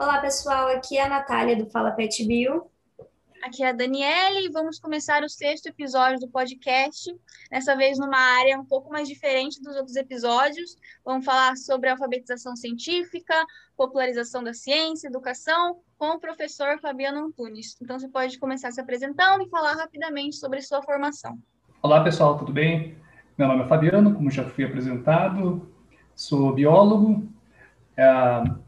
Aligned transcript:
Olá, 0.00 0.20
pessoal. 0.20 0.68
Aqui 0.68 0.96
é 0.96 1.02
a 1.02 1.08
Natália 1.08 1.56
do 1.56 1.68
Fala 1.68 1.90
Pet 1.90 2.24
Bio. 2.24 2.70
Aqui 3.42 3.64
é 3.64 3.70
a 3.70 3.72
Daniele 3.72 4.46
e 4.46 4.48
vamos 4.48 4.78
começar 4.78 5.24
o 5.24 5.28
sexto 5.28 5.66
episódio 5.66 6.20
do 6.20 6.28
podcast. 6.28 7.12
Dessa 7.50 7.74
vez 7.76 7.98
numa 7.98 8.16
área 8.16 8.60
um 8.60 8.64
pouco 8.64 8.92
mais 8.92 9.08
diferente 9.08 9.60
dos 9.60 9.74
outros 9.74 9.96
episódios. 9.96 10.76
Vamos 11.04 11.24
falar 11.24 11.56
sobre 11.56 11.90
alfabetização 11.90 12.54
científica, 12.54 13.34
popularização 13.76 14.44
da 14.44 14.54
ciência, 14.54 15.08
educação, 15.08 15.80
com 15.98 16.10
o 16.10 16.20
professor 16.20 16.78
Fabiano 16.78 17.26
Antunes. 17.26 17.76
Então 17.82 17.98
você 17.98 18.08
pode 18.08 18.38
começar 18.38 18.70
se 18.70 18.80
apresentando 18.80 19.42
e 19.42 19.48
falar 19.48 19.72
rapidamente 19.72 20.36
sobre 20.36 20.62
sua 20.62 20.80
formação. 20.80 21.36
Olá, 21.82 22.04
pessoal, 22.04 22.38
tudo 22.38 22.52
bem? 22.52 22.96
Meu 23.36 23.48
nome 23.48 23.64
é 23.64 23.66
Fabiano, 23.66 24.14
como 24.14 24.30
já 24.30 24.48
fui 24.48 24.62
apresentado, 24.62 25.68
sou 26.14 26.52
biólogo, 26.52 27.28
é, 27.96 28.67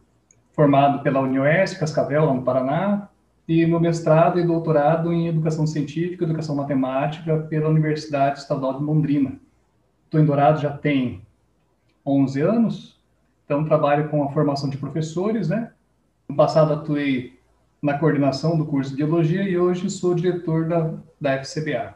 formado 0.61 1.02
pela 1.02 1.20
Unioeste, 1.20 1.79
Cascavel, 1.79 2.26
lá 2.26 2.35
no 2.35 2.43
Paraná, 2.43 3.08
e 3.48 3.64
meu 3.64 3.80
mestrado 3.80 4.39
e 4.39 4.46
doutorado 4.46 5.11
em 5.11 5.26
Educação 5.26 5.66
Científica 5.66 6.22
e 6.22 6.26
Educação 6.26 6.54
Matemática 6.54 7.39
pela 7.48 7.71
Universidade 7.71 8.40
Estadual 8.40 8.76
de 8.76 8.85
Londrina. 8.85 9.40
Estou 10.04 10.21
em 10.21 10.26
Dourado 10.26 10.61
já 10.61 10.71
tem 10.71 11.22
11 12.04 12.43
anos, 12.43 13.00
então 13.43 13.64
trabalho 13.64 14.11
com 14.11 14.22
a 14.22 14.29
formação 14.32 14.68
de 14.68 14.76
professores, 14.76 15.49
né? 15.49 15.72
No 16.29 16.36
passado 16.36 16.74
atuei 16.74 17.40
na 17.80 17.96
coordenação 17.96 18.58
do 18.58 18.66
curso 18.66 18.90
de 18.90 18.99
Biologia 18.99 19.44
e 19.44 19.57
hoje 19.57 19.88
sou 19.88 20.14
diretor 20.14 20.68
da, 20.68 20.93
da 21.18 21.43
FCBA. 21.43 21.94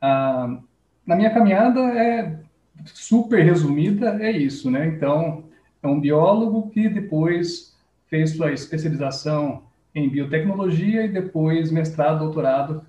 Ah, 0.00 0.58
na 1.04 1.16
minha 1.16 1.34
caminhada 1.34 1.80
é 1.80 2.38
super 2.84 3.44
resumida, 3.44 4.16
é 4.24 4.30
isso, 4.30 4.70
né? 4.70 4.86
Então, 4.86 5.47
é 5.82 5.86
um 5.86 6.00
biólogo 6.00 6.70
que 6.70 6.88
depois 6.88 7.76
fez 8.06 8.36
sua 8.36 8.52
especialização 8.52 9.66
em 9.94 10.08
biotecnologia 10.08 11.04
e 11.04 11.08
depois 11.08 11.70
mestrado, 11.70 12.20
doutorado 12.20 12.86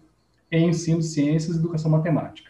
em 0.52 0.70
ensino 0.70 1.00
de 1.00 1.06
ciências 1.06 1.56
e 1.56 1.60
educação 1.60 1.92
matemática. 1.92 2.50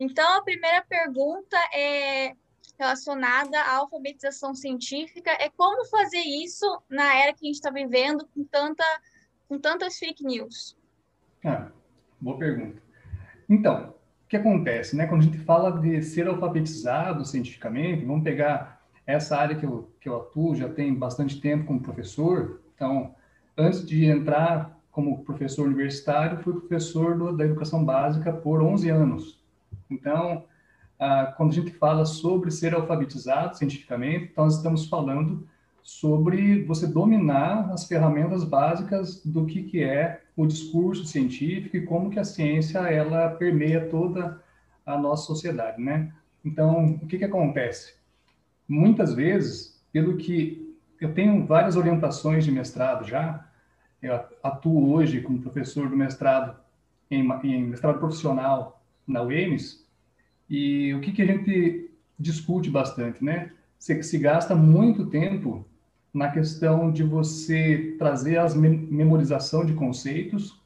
Então, 0.00 0.38
a 0.38 0.42
primeira 0.42 0.82
pergunta 0.88 1.56
é 1.74 2.32
relacionada 2.78 3.60
à 3.60 3.76
alfabetização 3.76 4.54
científica, 4.54 5.30
é 5.32 5.50
como 5.50 5.84
fazer 5.86 6.20
isso 6.20 6.64
na 6.88 7.18
era 7.18 7.32
que 7.32 7.44
a 7.44 7.46
gente 7.46 7.56
está 7.56 7.70
vivendo 7.70 8.26
com, 8.32 8.44
tanta, 8.44 8.84
com 9.48 9.58
tantas 9.58 9.98
fake 9.98 10.24
news? 10.24 10.76
Ah, 11.44 11.70
boa 12.20 12.38
pergunta. 12.38 12.80
Então, 13.48 13.94
o 14.24 14.28
que 14.28 14.36
acontece, 14.36 14.94
né? 14.94 15.06
Quando 15.06 15.22
a 15.22 15.24
gente 15.24 15.38
fala 15.38 15.72
de 15.80 16.00
ser 16.02 16.28
alfabetizado 16.28 17.24
cientificamente, 17.24 18.04
vamos 18.04 18.22
pegar 18.22 18.77
essa 19.08 19.38
área 19.38 19.56
que 19.56 19.64
eu, 19.64 19.90
que 19.98 20.06
eu 20.06 20.16
atuo, 20.16 20.54
já 20.54 20.68
tem 20.68 20.94
bastante 20.94 21.40
tempo 21.40 21.64
como 21.64 21.80
professor, 21.80 22.60
então, 22.74 23.14
antes 23.56 23.84
de 23.84 24.04
entrar 24.04 24.78
como 24.92 25.24
professor 25.24 25.66
universitário, 25.66 26.42
fui 26.42 26.52
professor 26.52 27.16
do, 27.16 27.34
da 27.34 27.44
educação 27.44 27.82
básica 27.82 28.30
por 28.30 28.60
11 28.60 28.90
anos. 28.90 29.42
Então, 29.90 30.44
ah, 30.98 31.32
quando 31.36 31.52
a 31.52 31.54
gente 31.54 31.70
fala 31.70 32.04
sobre 32.04 32.50
ser 32.50 32.74
alfabetizado 32.74 33.56
cientificamente, 33.56 34.28
então 34.30 34.44
nós 34.44 34.56
estamos 34.56 34.86
falando 34.86 35.48
sobre 35.82 36.62
você 36.64 36.86
dominar 36.86 37.72
as 37.72 37.86
ferramentas 37.86 38.44
básicas 38.44 39.24
do 39.24 39.46
que, 39.46 39.62
que 39.62 39.82
é 39.82 40.20
o 40.36 40.46
discurso 40.46 41.06
científico 41.06 41.78
e 41.78 41.86
como 41.86 42.10
que 42.10 42.18
a 42.18 42.24
ciência 42.24 42.80
ela 42.80 43.30
permeia 43.30 43.88
toda 43.88 44.38
a 44.84 44.98
nossa 44.98 45.24
sociedade, 45.24 45.80
né? 45.80 46.12
Então, 46.44 46.98
o 47.02 47.06
que 47.06 47.16
que 47.16 47.24
acontece? 47.24 47.97
Muitas 48.68 49.14
vezes, 49.14 49.82
pelo 49.90 50.16
que 50.16 50.76
eu 51.00 51.14
tenho 51.14 51.46
várias 51.46 51.76
orientações 51.76 52.44
de 52.44 52.52
mestrado 52.52 53.06
já, 53.06 53.48
eu 54.02 54.14
atuo 54.42 54.92
hoje 54.92 55.20
como 55.20 55.40
professor 55.40 55.88
do 55.88 55.96
mestrado 55.96 56.56
em, 57.10 57.20
em 57.44 57.64
mestrado 57.64 57.98
profissional 57.98 58.82
na 59.06 59.22
UEMS, 59.22 59.86
e 60.50 60.94
o 60.94 61.00
que 61.00 61.12
que 61.12 61.22
a 61.22 61.26
gente 61.26 61.90
discute 62.18 62.70
bastante, 62.70 63.24
né? 63.24 63.52
Se, 63.78 64.02
se 64.02 64.18
gasta 64.18 64.54
muito 64.54 65.06
tempo 65.06 65.64
na 66.12 66.30
questão 66.30 66.90
de 66.90 67.02
você 67.02 67.94
trazer 67.98 68.38
as 68.38 68.54
memorização 68.54 69.64
de 69.64 69.74
conceitos, 69.74 70.60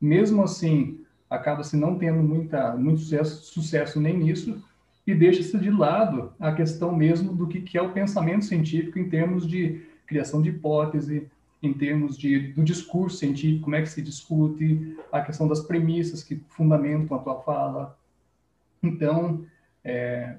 mesmo 0.00 0.42
assim, 0.42 1.00
acaba-se 1.30 1.76
não 1.76 1.96
tendo 1.96 2.22
muita, 2.22 2.76
muito 2.76 3.00
sucesso, 3.00 3.44
sucesso 3.44 4.00
nem 4.00 4.18
nisso, 4.18 4.62
e 5.06 5.14
deixa-se 5.14 5.58
de 5.58 5.70
lado 5.70 6.32
a 6.38 6.52
questão 6.52 6.94
mesmo 6.94 7.34
do 7.34 7.48
que, 7.48 7.76
é 7.76 7.82
o 7.82 7.92
pensamento 7.92 8.44
científico 8.44 8.98
em 8.98 9.08
termos 9.08 9.46
de 9.46 9.82
criação 10.06 10.40
de 10.40 10.50
hipótese, 10.50 11.28
em 11.62 11.72
termos 11.72 12.16
de, 12.16 12.52
do 12.52 12.62
discurso 12.62 13.18
científico, 13.18 13.64
como 13.64 13.76
é 13.76 13.82
que 13.82 13.88
se 13.88 14.02
discute, 14.02 14.96
a 15.10 15.20
questão 15.20 15.48
das 15.48 15.60
premissas 15.60 16.22
que 16.22 16.42
fundamentam 16.48 17.16
a 17.16 17.20
tua 17.20 17.40
fala. 17.40 17.96
Então, 18.82 19.44
é, 19.84 20.36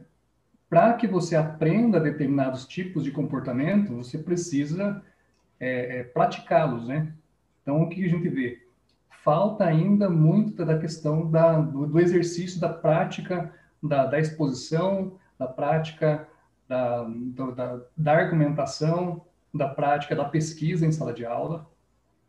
para 0.69 0.94
que 0.94 1.07
você 1.07 1.35
aprenda 1.35 2.00
determinados 2.00 2.66
tipos 2.66 3.03
de 3.03 3.12
comportamento, 3.12 3.95
você 3.95 4.18
precisa 4.18 5.01
é, 5.59 6.00
é, 6.00 6.03
praticá-los, 6.03 6.88
né? 6.88 7.13
Então, 7.62 7.81
o 7.81 7.88
que 7.88 8.03
a 8.03 8.09
gente 8.09 8.28
vê? 8.28 8.62
Falta 9.24 9.63
ainda 9.63 10.09
muito 10.09 10.66
da 10.66 10.78
questão 10.78 11.30
da, 11.30 11.62
do, 11.62 11.88
do 11.88 12.00
exercício 12.00 12.59
da 12.59 12.68
prática, 12.68 13.53
da, 13.83 14.05
da, 14.05 14.19
exposição, 14.19 15.13
da 15.38 15.47
prática, 15.47 16.27
da, 16.67 17.03
da, 17.55 17.81
da 17.95 18.13
argumentação, 18.13 19.25
da 19.53 19.67
prática 19.67 20.16
da 20.16 20.25
pesquisa 20.25 20.85
em 20.85 20.91
sala 20.91 21.13
de 21.13 21.25
aula. 21.25 21.69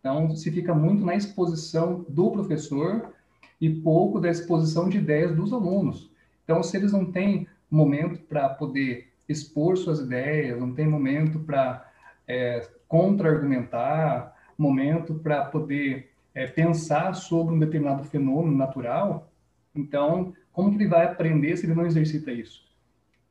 Então, 0.01 0.35
se 0.37 0.51
fica 0.51 0.75
muito 0.75 1.05
na 1.05 1.15
exposição 1.15 2.05
do 2.09 2.31
professor 2.31 3.15
e 3.61 3.71
pouco 3.71 4.21
da 4.21 4.29
exposição 4.29 4.89
de 4.89 4.99
ideias 4.99 5.35
dos 5.35 5.53
alunos. 5.53 6.11
Então, 6.45 6.63
se 6.63 6.77
eles 6.77 6.93
não 6.93 7.11
têm 7.11 7.49
momento 7.71 8.21
para 8.21 8.49
poder 8.51 9.09
expor 9.27 9.79
suas 9.79 10.01
ideias, 10.01 10.61
não 10.61 10.75
tem 10.75 10.87
momento 10.87 11.39
para 11.41 11.91
é, 12.29 12.69
contra-argumentar, 12.87 14.35
momento 14.59 15.15
para 15.15 15.47
poder 15.47 16.11
é, 16.35 16.47
pensar 16.47 17.15
sobre 17.15 17.55
um 17.55 17.59
determinado 17.59 18.05
fenômeno 18.05 18.57
natural. 18.57 19.31
Então, 19.75 20.35
como 20.55 20.71
que 20.71 20.77
ele 20.77 20.89
vai 20.89 21.05
aprender 21.05 21.55
se 21.59 21.67
ele 21.67 21.75
não 21.75 21.85
exercita 21.85 22.33
isso? 22.33 22.65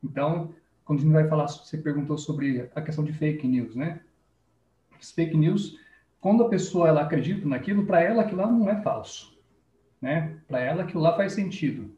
Então, 0.02 0.54
quando 0.84 1.00
a 1.00 1.02
gente 1.02 1.12
vai 1.12 1.26
falar, 1.26 1.48
você 1.48 1.76
perguntou 1.76 2.16
sobre 2.16 2.70
a 2.74 2.80
questão 2.80 3.02
de 3.02 3.12
fake 3.12 3.48
news, 3.48 3.74
né? 3.74 4.00
As 5.00 5.10
fake 5.10 5.36
news, 5.36 5.76
quando 6.20 6.44
a 6.44 6.48
pessoa 6.48 6.86
ela 6.86 7.00
acredita 7.00 7.48
naquilo, 7.48 7.84
para 7.84 8.00
ela 8.00 8.22
aquilo 8.22 8.42
lá 8.42 8.46
não 8.50 8.70
é 8.70 8.80
falso, 8.82 9.36
né? 10.00 10.36
Para 10.46 10.60
ela 10.60 10.84
aquilo 10.84 11.02
lá 11.02 11.16
faz 11.16 11.32
sentido 11.32 11.90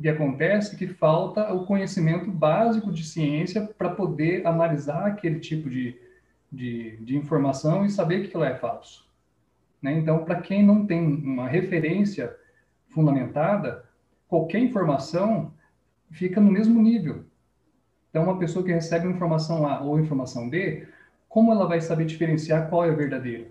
que 0.00 0.08
acontece 0.08 0.76
que 0.76 0.86
falta 0.86 1.52
o 1.52 1.66
conhecimento 1.66 2.30
básico 2.30 2.90
de 2.90 3.04
ciência 3.04 3.66
para 3.76 3.90
poder 3.90 4.46
analisar 4.46 5.06
aquele 5.06 5.38
tipo 5.38 5.68
de, 5.68 5.94
de, 6.50 6.96
de, 6.96 7.16
informação 7.16 7.84
e 7.84 7.90
saber 7.90 8.20
que 8.20 8.28
aquilo 8.28 8.44
é 8.44 8.56
falso. 8.56 9.06
Né? 9.82 9.92
Então, 9.92 10.24
para 10.24 10.40
quem 10.40 10.64
não 10.64 10.86
tem 10.86 11.04
uma 11.04 11.46
referência 11.46 12.34
fundamentada, 12.88 13.84
qualquer 14.30 14.60
informação 14.60 15.52
fica 16.10 16.40
no 16.40 16.50
mesmo 16.50 16.80
nível. 16.80 17.24
Então, 18.08 18.22
uma 18.22 18.38
pessoa 18.38 18.64
que 18.64 18.72
recebe 18.72 19.08
informação 19.08 19.66
A 19.66 19.80
ou 19.80 19.98
informação 20.00 20.48
B, 20.48 20.86
como 21.28 21.52
ela 21.52 21.66
vai 21.66 21.80
saber 21.80 22.06
diferenciar 22.06 22.70
qual 22.70 22.84
é 22.84 22.90
a 22.90 22.94
verdadeira? 22.94 23.48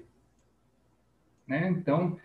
Né? 1.45 1.69
Então, 1.69 2.17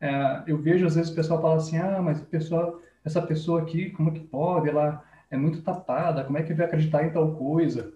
é, 0.00 0.42
eu 0.46 0.58
vejo 0.58 0.86
às 0.86 0.96
vezes 0.96 1.12
o 1.12 1.14
pessoal 1.14 1.40
fala 1.40 1.56
assim, 1.56 1.78
ah, 1.78 2.02
mas 2.02 2.20
o 2.20 2.26
pessoal 2.26 2.80
essa 3.04 3.22
pessoa 3.22 3.62
aqui, 3.62 3.90
como 3.90 4.10
é 4.10 4.12
que 4.12 4.20
pode? 4.20 4.68
Ela 4.68 5.02
é 5.30 5.36
muito 5.36 5.62
tapada, 5.62 6.24
como 6.24 6.36
é 6.36 6.42
que 6.42 6.52
vai 6.52 6.66
acreditar 6.66 7.04
em 7.04 7.10
tal 7.10 7.34
coisa? 7.34 7.94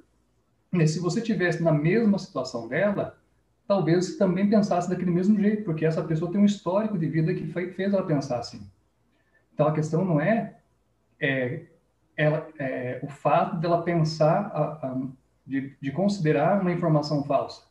E 0.72 0.86
se 0.86 0.98
você 0.98 1.20
tivesse 1.20 1.62
na 1.62 1.72
mesma 1.72 2.19
situação 2.19 2.69
dela, 2.69 3.19
talvez 3.66 4.16
também 4.16 4.49
pensasse 4.49 4.88
daquele 4.88 5.11
mesmo 5.11 5.38
jeito, 5.38 5.64
porque 5.64 5.84
essa 5.84 6.02
pessoa 6.02 6.31
tem 6.31 6.40
um 6.40 6.46
histórico 6.46 6.99
de 6.99 7.06
vida 7.06 7.34
que 7.34 7.46
fez 7.46 7.93
ela 7.93 8.06
pensar 8.06 8.38
assim. 8.38 8.66
Então 9.54 9.68
a 9.68 9.72
questão 9.72 10.04
não 10.04 10.20
é, 10.20 10.56
é, 11.20 11.62
ela, 12.16 12.48
é 12.58 13.00
o 13.02 13.08
fato 13.08 13.56
dela 13.56 13.82
pensar, 13.82 14.46
a, 14.46 14.86
a, 14.86 15.02
de, 15.46 15.76
de 15.80 15.92
considerar 15.92 16.60
uma 16.60 16.72
informação 16.72 17.22
falsa. 17.24 17.62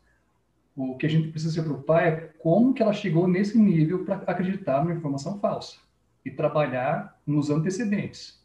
O 0.75 0.97
que 0.97 1.05
a 1.05 1.09
gente 1.09 1.27
precisa 1.27 1.53
se 1.53 1.61
preocupar 1.61 2.07
é 2.07 2.11
como 2.39 2.73
que 2.73 2.81
ela 2.81 2.93
chegou 2.93 3.27
nesse 3.27 3.57
nível 3.59 4.05
para 4.05 4.15
acreditar 4.25 4.83
numa 4.83 4.93
informação 4.93 5.39
falsa 5.39 5.77
e 6.25 6.31
trabalhar 6.31 7.19
nos 7.27 7.49
antecedentes. 7.49 8.41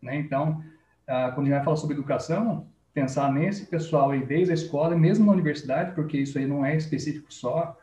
Né? 0.00 0.16
Então, 0.16 0.62
ah, 1.06 1.32
quando 1.34 1.46
a 1.46 1.50
gente 1.50 1.56
vai 1.56 1.64
falar 1.64 1.76
sobre 1.76 1.96
educação, 1.96 2.66
pensar 2.94 3.32
nesse 3.32 3.66
pessoal 3.66 4.10
aí 4.10 4.24
desde 4.24 4.52
a 4.52 4.54
escola 4.54 4.96
mesmo 4.96 5.26
na 5.26 5.32
universidade, 5.32 5.94
porque 5.94 6.18
isso 6.18 6.38
aí 6.38 6.46
não 6.46 6.64
é 6.64 6.76
específico 6.76 7.32
só 7.32 7.76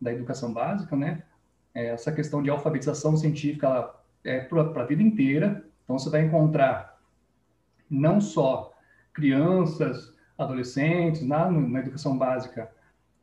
da 0.00 0.12
educação 0.12 0.52
básica, 0.52 0.96
né? 0.96 1.22
É, 1.74 1.88
essa 1.88 2.12
questão 2.12 2.42
de 2.42 2.50
alfabetização 2.50 3.16
científica 3.16 3.66
ela 3.66 4.05
é 4.24 4.40
para 4.40 4.82
a 4.82 4.86
vida 4.86 5.02
inteira. 5.02 5.64
Então, 5.84 5.98
você 5.98 6.10
vai 6.10 6.24
encontrar 6.24 6.98
não 7.88 8.20
só 8.20 8.72
crianças, 9.12 10.14
adolescentes, 10.36 11.22
na, 11.22 11.50
na 11.50 11.80
educação 11.80 12.18
básica, 12.18 12.70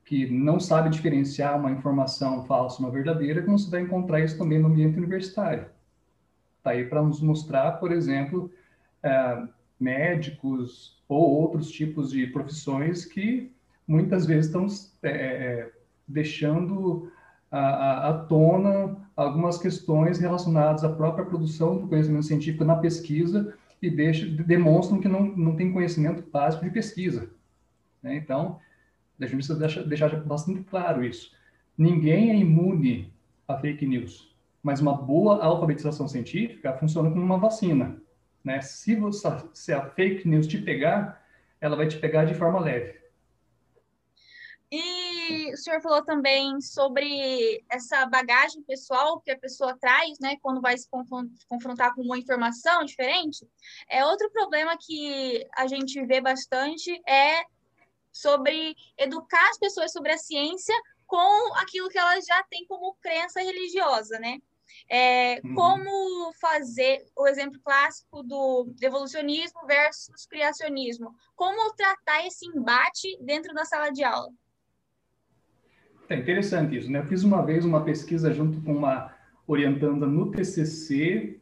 que 0.05 0.29
não 0.29 0.59
sabe 0.59 0.89
diferenciar 0.89 1.57
uma 1.57 1.71
informação 1.71 2.45
falsa 2.45 2.79
uma 2.79 2.91
verdadeira, 2.91 3.41
como 3.41 3.57
você 3.57 3.69
vai 3.69 3.81
encontrar 3.81 4.19
isso 4.21 4.37
também 4.37 4.59
no 4.59 4.67
ambiente 4.67 4.97
universitário. 4.97 5.67
Está 6.57 6.71
aí 6.71 6.85
para 6.85 7.01
nos 7.01 7.21
mostrar, 7.21 7.73
por 7.73 7.91
exemplo, 7.91 8.51
é, 9.01 9.43
médicos 9.79 11.01
ou 11.07 11.41
outros 11.41 11.69
tipos 11.69 12.11
de 12.11 12.27
profissões 12.27 13.05
que 13.05 13.53
muitas 13.87 14.25
vezes 14.25 14.47
estão 14.47 14.65
é, 15.03 15.09
é 15.11 15.71
deixando 16.07 17.11
à, 17.53 18.25
tona 18.27 18.97
algumas 19.15 19.59
questões 19.59 20.17
relacionadas 20.17 20.83
à 20.83 20.89
própria 20.89 21.25
produção 21.25 21.77
do 21.77 21.87
conhecimento 21.87 22.25
científico 22.25 22.65
na 22.65 22.75
pesquisa 22.75 23.53
e 23.81 23.89
deixa, 23.89 24.25
demonstram 24.25 24.99
que 24.99 25.07
não, 25.07 25.23
não 25.23 25.55
tem 25.55 25.71
conhecimento 25.71 26.23
básico 26.31 26.63
de 26.65 26.71
pesquisa. 26.71 27.29
Né? 28.01 28.15
Então, 28.15 28.59
a 29.19 29.25
gente 29.25 29.35
precisa 29.35 29.59
deixar, 29.59 29.83
deixar 29.83 30.15
bastante 30.23 30.63
claro 30.63 31.03
isso. 31.03 31.31
Ninguém 31.77 32.31
é 32.31 32.35
imune 32.35 33.13
a 33.47 33.57
fake 33.57 33.85
news, 33.85 34.35
mas 34.63 34.81
uma 34.81 34.95
boa 34.95 35.43
alfabetização 35.43 36.07
científica 36.07 36.73
funciona 36.73 37.09
como 37.09 37.21
uma 37.21 37.37
vacina. 37.37 37.97
Né? 38.43 38.61
Se, 38.61 38.95
você, 38.95 39.27
se 39.53 39.73
a 39.73 39.89
fake 39.91 40.27
news 40.27 40.47
te 40.47 40.57
pegar, 40.57 41.23
ela 41.61 41.75
vai 41.75 41.87
te 41.87 41.97
pegar 41.97 42.25
de 42.25 42.33
forma 42.33 42.59
leve. 42.59 43.02
E 45.33 45.53
o 45.53 45.57
senhor 45.57 45.81
falou 45.81 46.03
também 46.03 46.59
sobre 46.61 47.63
essa 47.69 48.05
bagagem 48.05 48.61
pessoal 48.63 49.19
que 49.19 49.31
a 49.31 49.39
pessoa 49.39 49.77
traz, 49.79 50.19
né, 50.19 50.37
quando 50.41 50.61
vai 50.61 50.77
se 50.77 50.87
confrontar 51.47 51.93
com 51.95 52.01
uma 52.01 52.17
informação 52.17 52.83
diferente. 52.83 53.47
É 53.89 54.05
outro 54.05 54.29
problema 54.31 54.77
que 54.79 55.45
a 55.55 55.67
gente 55.67 56.05
vê 56.05 56.21
bastante 56.21 57.01
é 57.07 57.43
sobre 58.11 58.75
educar 58.97 59.49
as 59.49 59.57
pessoas 59.57 59.91
sobre 59.91 60.11
a 60.11 60.17
ciência 60.17 60.75
com 61.07 61.53
aquilo 61.55 61.89
que 61.89 61.97
elas 61.97 62.25
já 62.25 62.43
têm 62.43 62.65
como 62.67 62.95
crença 63.01 63.41
religiosa, 63.41 64.19
né? 64.19 64.39
É, 64.89 65.39
uhum. 65.43 65.55
Como 65.55 66.33
fazer 66.39 67.05
o 67.15 67.27
exemplo 67.27 67.59
clássico 67.63 68.23
do 68.23 68.71
evolucionismo 68.81 69.65
versus 69.65 70.25
criacionismo? 70.25 71.13
Como 71.35 71.73
tratar 71.75 72.25
esse 72.25 72.45
embate 72.47 73.17
dentro 73.21 73.53
da 73.53 73.65
sala 73.65 73.91
de 73.91 74.03
aula? 74.03 74.31
É 76.09 76.15
interessante 76.15 76.77
isso, 76.77 76.91
né? 76.91 76.99
Eu 76.99 77.05
fiz 77.05 77.23
uma 77.23 77.45
vez 77.45 77.63
uma 77.63 77.83
pesquisa 77.83 78.33
junto 78.33 78.61
com 78.61 78.75
uma 78.75 79.13
orientanda 79.47 80.05
no 80.05 80.31
TCC 80.31 81.39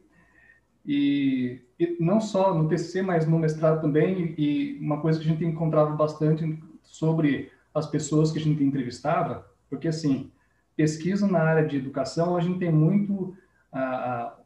e, 0.84 1.60
e, 1.78 1.96
não 2.00 2.20
só 2.20 2.54
no 2.54 2.68
TCC, 2.68 3.02
mas 3.02 3.26
no 3.26 3.38
mestrado 3.38 3.80
também. 3.80 4.34
E 4.38 4.78
uma 4.80 5.00
coisa 5.00 5.18
que 5.18 5.26
a 5.26 5.28
gente 5.28 5.44
encontrava 5.44 5.94
bastante 5.94 6.62
sobre 6.82 7.50
as 7.74 7.86
pessoas 7.86 8.30
que 8.30 8.38
a 8.38 8.42
gente 8.42 8.62
entrevistava, 8.62 9.46
porque 9.68 9.88
assim, 9.88 10.30
pesquisa 10.76 11.26
na 11.26 11.40
área 11.40 11.66
de 11.66 11.76
educação, 11.76 12.36
a 12.36 12.40
gente 12.40 12.58
tem 12.58 12.70
muito 12.70 13.34
a, 13.72 13.80
a, 13.80 14.38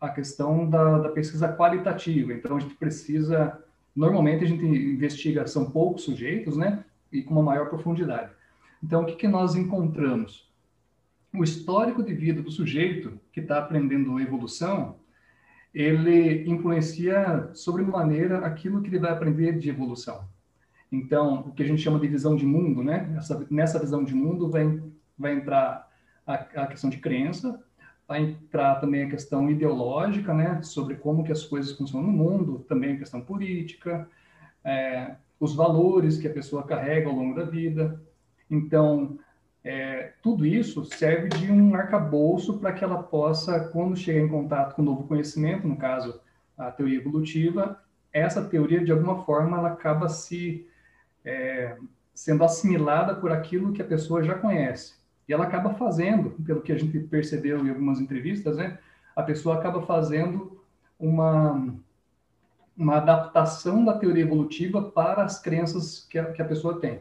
a 0.00 0.08
questão 0.10 0.68
da, 0.68 0.98
da 0.98 1.08
pesquisa 1.10 1.52
qualitativa. 1.54 2.32
Então, 2.32 2.56
a 2.56 2.60
gente 2.60 2.74
precisa, 2.74 3.62
normalmente 3.94 4.44
a 4.44 4.48
gente 4.48 4.64
investiga, 4.64 5.46
são 5.46 5.70
poucos 5.70 6.04
sujeitos, 6.04 6.56
né? 6.56 6.84
E 7.12 7.22
com 7.22 7.34
uma 7.34 7.42
maior 7.42 7.68
profundidade. 7.68 8.30
Então, 8.84 9.00
o 9.00 9.06
que, 9.06 9.14
que 9.14 9.26
nós 9.26 9.54
encontramos? 9.56 10.52
O 11.34 11.42
histórico 11.42 12.02
de 12.02 12.12
vida 12.12 12.42
do 12.42 12.50
sujeito 12.50 13.18
que 13.32 13.40
está 13.40 13.58
aprendendo 13.58 14.20
evolução, 14.20 14.96
ele 15.72 16.46
influencia 16.46 17.48
sobremaneira 17.54 18.40
aquilo 18.40 18.82
que 18.82 18.90
ele 18.90 18.98
vai 18.98 19.10
aprender 19.10 19.58
de 19.58 19.70
evolução. 19.70 20.28
Então, 20.92 21.46
o 21.46 21.52
que 21.52 21.62
a 21.62 21.66
gente 21.66 21.80
chama 21.80 21.98
de 21.98 22.06
visão 22.06 22.36
de 22.36 22.44
mundo, 22.44 22.84
né? 22.84 23.14
Essa, 23.16 23.46
nessa 23.50 23.78
visão 23.78 24.04
de 24.04 24.14
mundo 24.14 24.50
vai, 24.50 24.78
vai 25.18 25.32
entrar 25.32 25.90
a, 26.26 26.34
a, 26.34 26.66
questão 26.66 26.90
de 26.90 26.98
crença, 26.98 27.58
vai 28.06 28.20
entrar 28.20 28.74
também 28.80 29.04
a 29.04 29.08
questão 29.08 29.50
ideológica, 29.50 30.34
né? 30.34 30.60
Sobre 30.62 30.96
como 30.96 31.24
que 31.24 31.32
as 31.32 31.42
coisas 31.42 31.72
funcionam 31.72 32.08
no 32.08 32.12
mundo, 32.12 32.58
também 32.68 32.92
a 32.92 32.98
questão 32.98 33.22
política, 33.22 34.06
é, 34.62 35.16
os 35.40 35.54
valores 35.54 36.18
que 36.18 36.28
a 36.28 36.32
pessoa 36.34 36.64
carrega 36.64 37.08
ao 37.08 37.16
longo 37.16 37.34
da 37.34 37.44
vida, 37.44 37.98
então, 38.50 39.18
é, 39.62 40.12
tudo 40.22 40.44
isso 40.44 40.84
serve 40.84 41.28
de 41.28 41.50
um 41.50 41.74
arcabouço 41.74 42.58
para 42.58 42.72
que 42.72 42.84
ela 42.84 43.02
possa, 43.02 43.68
quando 43.68 43.96
chegar 43.96 44.20
em 44.20 44.28
contato 44.28 44.74
com 44.74 44.82
novo 44.82 45.04
conhecimento, 45.04 45.66
no 45.66 45.76
caso, 45.76 46.20
a 46.56 46.70
teoria 46.70 46.98
evolutiva, 46.98 47.82
essa 48.12 48.44
teoria, 48.44 48.84
de 48.84 48.92
alguma 48.92 49.24
forma, 49.24 49.58
ela 49.58 49.70
acaba 49.70 50.08
se 50.08 50.68
é, 51.24 51.76
sendo 52.14 52.44
assimilada 52.44 53.14
por 53.16 53.32
aquilo 53.32 53.72
que 53.72 53.82
a 53.82 53.86
pessoa 53.86 54.22
já 54.22 54.34
conhece. 54.34 54.94
E 55.26 55.32
ela 55.32 55.44
acaba 55.44 55.74
fazendo, 55.74 56.30
pelo 56.44 56.60
que 56.60 56.70
a 56.70 56.78
gente 56.78 56.98
percebeu 57.00 57.64
em 57.64 57.70
algumas 57.70 57.98
entrevistas, 57.98 58.56
né? 58.56 58.78
A 59.16 59.22
pessoa 59.22 59.56
acaba 59.56 59.82
fazendo 59.82 60.62
uma, 60.98 61.74
uma 62.76 62.96
adaptação 62.96 63.84
da 63.84 63.98
teoria 63.98 64.22
evolutiva 64.22 64.82
para 64.82 65.24
as 65.24 65.40
crenças 65.40 66.06
que 66.08 66.18
a, 66.18 66.32
que 66.32 66.42
a 66.42 66.44
pessoa 66.44 66.78
tem. 66.78 67.00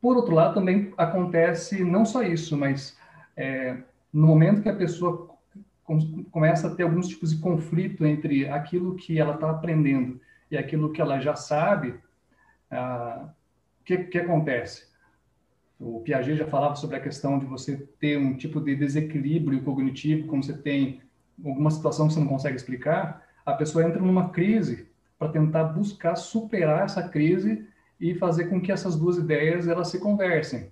Por 0.00 0.16
outro 0.16 0.34
lado, 0.34 0.54
também 0.54 0.92
acontece 0.96 1.82
não 1.84 2.04
só 2.04 2.22
isso, 2.22 2.56
mas 2.56 2.96
é, 3.36 3.76
no 4.12 4.26
momento 4.26 4.62
que 4.62 4.68
a 4.68 4.74
pessoa 4.74 5.36
com, 5.84 6.24
começa 6.24 6.68
a 6.68 6.74
ter 6.74 6.82
alguns 6.82 7.08
tipos 7.08 7.34
de 7.34 7.40
conflito 7.40 8.04
entre 8.04 8.48
aquilo 8.48 8.96
que 8.96 9.18
ela 9.18 9.34
está 9.34 9.50
aprendendo 9.50 10.20
e 10.50 10.56
aquilo 10.56 10.92
que 10.92 11.00
ela 11.00 11.20
já 11.20 11.34
sabe, 11.34 11.90
o 11.90 11.94
ah, 12.70 13.30
que, 13.84 13.98
que 13.98 14.18
acontece? 14.18 14.88
O 15.78 16.00
Piaget 16.00 16.36
já 16.36 16.46
falava 16.46 16.74
sobre 16.76 16.96
a 16.96 17.00
questão 17.00 17.38
de 17.38 17.46
você 17.46 17.76
ter 18.00 18.18
um 18.18 18.36
tipo 18.36 18.60
de 18.60 18.74
desequilíbrio 18.74 19.62
cognitivo, 19.62 20.26
como 20.26 20.42
você 20.42 20.56
tem 20.56 21.02
alguma 21.44 21.70
situação 21.70 22.08
que 22.08 22.14
você 22.14 22.20
não 22.20 22.26
consegue 22.26 22.56
explicar, 22.56 23.22
a 23.44 23.52
pessoa 23.52 23.84
entra 23.84 24.00
numa 24.00 24.30
crise 24.30 24.88
para 25.18 25.28
tentar 25.28 25.64
buscar 25.64 26.16
superar 26.16 26.84
essa 26.84 27.08
crise 27.08 27.66
e 28.00 28.14
fazer 28.14 28.46
com 28.46 28.60
que 28.60 28.70
essas 28.70 28.96
duas 28.96 29.16
ideias 29.16 29.66
elas 29.66 29.88
se 29.88 29.98
conversem. 29.98 30.70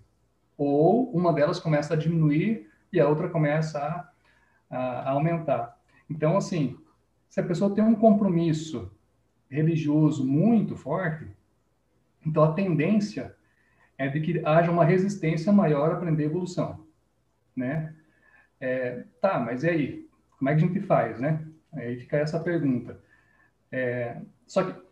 Ou 0.56 1.10
uma 1.12 1.32
delas 1.32 1.58
começa 1.58 1.94
a 1.94 1.96
diminuir 1.96 2.70
e 2.92 3.00
a 3.00 3.08
outra 3.08 3.28
começa 3.28 3.78
a, 4.70 4.76
a, 4.78 5.10
aumentar. 5.10 5.78
Então, 6.08 6.36
assim, 6.36 6.78
se 7.28 7.40
a 7.40 7.44
pessoa 7.44 7.74
tem 7.74 7.82
um 7.82 7.94
compromisso 7.94 8.92
religioso 9.50 10.24
muito 10.24 10.76
forte, 10.76 11.26
então 12.24 12.44
a 12.44 12.52
tendência 12.52 13.34
é 13.96 14.08
de 14.08 14.20
que 14.20 14.44
haja 14.44 14.70
uma 14.70 14.84
resistência 14.84 15.52
maior 15.52 15.90
a 15.90 15.94
aprender 15.94 16.24
evolução, 16.24 16.86
né? 17.56 17.94
É, 18.60 19.04
tá, 19.20 19.38
mas 19.38 19.62
e 19.62 19.69
aí? 19.69 20.08
Como 20.38 20.48
é 20.48 20.54
que 20.54 20.64
a 20.64 20.66
gente 20.66 20.81
faz, 20.81 21.20
né? 21.20 21.44
Aí 21.72 21.98
fica 21.98 22.16
essa 22.16 22.40
pergunta. 22.40 23.00
É, 23.70 24.20
só 24.46 24.64
que 24.64 24.83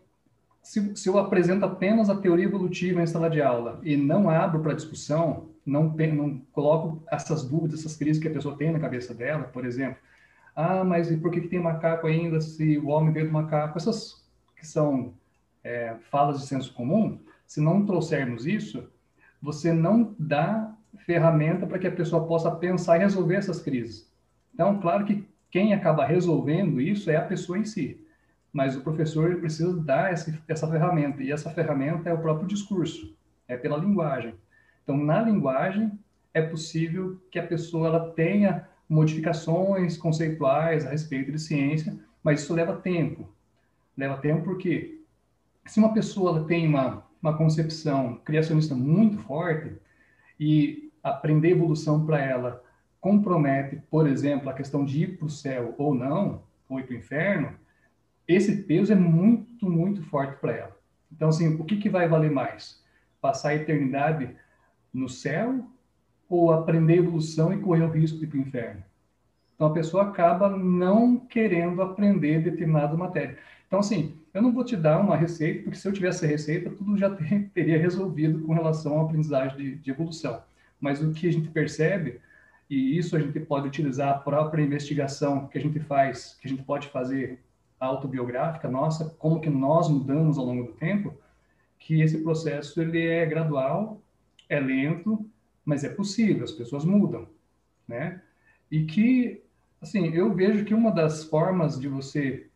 se, 0.62 0.96
se 0.96 1.08
eu 1.08 1.18
apresento 1.18 1.64
apenas 1.64 2.08
a 2.08 2.16
teoria 2.16 2.44
evolutiva 2.44 3.02
em 3.02 3.06
sala 3.06 3.28
de 3.28 3.42
aula 3.42 3.80
e 3.82 3.96
não 3.96 4.30
abro 4.30 4.60
para 4.60 4.74
discussão, 4.74 5.50
não, 5.66 5.94
não 6.14 6.38
coloco 6.52 7.02
essas 7.10 7.44
dúvidas, 7.44 7.80
essas 7.80 7.96
crises 7.96 8.22
que 8.22 8.28
a 8.28 8.32
pessoa 8.32 8.56
tem 8.56 8.70
na 8.70 8.78
cabeça 8.78 9.12
dela, 9.12 9.44
por 9.44 9.66
exemplo, 9.66 9.98
ah, 10.54 10.84
mas 10.84 11.14
por 11.16 11.30
que, 11.30 11.40
que 11.40 11.48
tem 11.48 11.58
macaco 11.58 12.06
ainda 12.06 12.40
se 12.40 12.78
o 12.78 12.88
homem 12.88 13.12
veio 13.12 13.26
do 13.26 13.32
macaco? 13.32 13.76
Essas 13.76 14.24
que 14.56 14.66
são 14.66 15.14
é, 15.64 15.96
falas 16.10 16.40
de 16.40 16.46
senso 16.46 16.72
comum, 16.74 17.18
se 17.46 17.60
não 17.60 17.84
trouxermos 17.84 18.46
isso, 18.46 18.88
você 19.40 19.72
não 19.72 20.14
dá 20.18 20.72
ferramenta 20.98 21.66
para 21.66 21.78
que 21.78 21.86
a 21.86 21.92
pessoa 21.92 22.26
possa 22.26 22.50
pensar 22.50 22.96
e 22.96 23.00
resolver 23.00 23.34
essas 23.34 23.60
crises. 23.60 24.08
Então, 24.54 24.78
claro 24.78 25.04
que 25.04 25.26
quem 25.50 25.74
acaba 25.74 26.04
resolvendo 26.04 26.80
isso 26.80 27.10
é 27.10 27.16
a 27.16 27.22
pessoa 27.22 27.58
em 27.58 27.64
si 27.64 28.01
mas 28.52 28.76
o 28.76 28.82
professor 28.82 29.36
precisa 29.36 29.74
dar 29.74 30.12
essa, 30.12 30.38
essa 30.46 30.68
ferramenta, 30.68 31.22
e 31.22 31.32
essa 31.32 31.50
ferramenta 31.50 32.10
é 32.10 32.12
o 32.12 32.18
próprio 32.18 32.46
discurso, 32.46 33.16
é 33.48 33.56
pela 33.56 33.78
linguagem. 33.78 34.34
Então, 34.82 34.96
na 34.96 35.22
linguagem, 35.22 35.92
é 36.34 36.42
possível 36.42 37.20
que 37.30 37.38
a 37.38 37.46
pessoa 37.46 37.88
ela 37.88 38.10
tenha 38.10 38.68
modificações 38.88 39.96
conceituais 39.96 40.86
a 40.86 40.90
respeito 40.90 41.32
de 41.32 41.38
ciência, 41.38 41.98
mas 42.22 42.42
isso 42.42 42.54
leva 42.54 42.76
tempo. 42.76 43.28
Leva 43.96 44.18
tempo 44.18 44.44
porque 44.44 45.00
se 45.66 45.78
uma 45.78 45.94
pessoa 45.94 46.44
tem 46.44 46.66
uma, 46.66 47.04
uma 47.22 47.36
concepção 47.36 48.20
criacionista 48.24 48.74
muito 48.74 49.18
forte 49.18 49.72
e 50.38 50.90
aprender 51.02 51.50
evolução 51.50 52.04
para 52.04 52.20
ela 52.20 52.62
compromete, 53.00 53.82
por 53.90 54.06
exemplo, 54.06 54.48
a 54.48 54.54
questão 54.54 54.84
de 54.84 55.02
ir 55.02 55.18
para 55.18 55.26
o 55.26 55.30
céu 55.30 55.74
ou 55.76 55.94
não, 55.94 56.42
ou 56.68 56.78
ir 56.78 56.84
para 56.84 56.94
o 56.94 56.98
inferno, 56.98 57.54
esse 58.34 58.62
peso 58.62 58.92
é 58.92 58.96
muito, 58.96 59.68
muito 59.68 60.02
forte 60.04 60.38
para 60.40 60.52
ela. 60.52 60.76
Então, 61.10 61.28
assim, 61.28 61.54
o 61.54 61.64
que, 61.64 61.76
que 61.76 61.88
vai 61.88 62.08
valer 62.08 62.30
mais? 62.30 62.82
Passar 63.20 63.50
a 63.50 63.54
eternidade 63.54 64.34
no 64.92 65.08
céu 65.08 65.66
ou 66.28 66.52
aprender 66.52 66.96
evolução 66.96 67.52
e 67.52 67.60
correr 67.60 67.84
o 67.84 67.90
risco 67.90 68.18
de 68.18 68.24
ir 68.24 68.28
para 68.28 68.38
o 68.38 68.42
inferno? 68.42 68.84
Então, 69.54 69.66
a 69.66 69.72
pessoa 69.72 70.04
acaba 70.04 70.48
não 70.48 71.18
querendo 71.18 71.82
aprender 71.82 72.42
determinada 72.42 72.96
matéria. 72.96 73.38
Então, 73.66 73.80
assim, 73.80 74.16
eu 74.34 74.42
não 74.42 74.52
vou 74.52 74.64
te 74.64 74.76
dar 74.76 74.98
uma 74.98 75.16
receita, 75.16 75.62
porque 75.62 75.78
se 75.78 75.86
eu 75.86 75.92
tivesse 75.92 76.24
a 76.24 76.28
receita, 76.28 76.70
tudo 76.70 76.96
já 76.96 77.08
ter, 77.14 77.50
teria 77.54 77.78
resolvido 77.78 78.40
com 78.40 78.52
relação 78.52 79.00
à 79.00 79.04
aprendizagem 79.04 79.56
de, 79.56 79.74
de, 79.76 79.90
evolução. 79.90 80.42
Mas 80.80 81.02
o 81.02 81.12
que 81.12 81.28
a 81.28 81.32
gente 81.32 81.48
percebe, 81.48 82.20
e 82.68 82.98
isso 82.98 83.14
a 83.14 83.20
gente 83.20 83.38
pode 83.40 83.68
utilizar 83.68 84.10
a 84.10 84.18
própria 84.18 84.62
investigação 84.62 85.46
que 85.46 85.58
a 85.58 85.60
gente 85.60 85.78
faz, 85.80 86.36
que 86.40 86.48
a 86.48 86.50
gente 86.50 86.62
pode 86.62 86.88
fazer 86.88 87.38
autobiográfica 87.86 88.70
nossa, 88.70 89.10
como 89.18 89.40
que 89.40 89.50
nós 89.50 89.88
mudamos 89.88 90.38
ao 90.38 90.44
longo 90.44 90.66
do 90.66 90.72
tempo, 90.72 91.14
que 91.78 92.00
esse 92.00 92.22
processo 92.22 92.80
ele 92.80 93.06
é 93.06 93.26
gradual, 93.26 94.00
é 94.48 94.60
lento, 94.60 95.28
mas 95.64 95.82
é 95.84 95.88
possível, 95.88 96.44
as 96.44 96.52
pessoas 96.52 96.84
mudam, 96.84 97.28
né? 97.86 98.22
E 98.70 98.84
que, 98.84 99.42
assim, 99.80 100.08
eu 100.14 100.32
vejo 100.32 100.64
que 100.64 100.74
uma 100.74 100.90
das 100.90 101.24
formas 101.24 101.78
de 101.78 101.88
você 101.88 102.46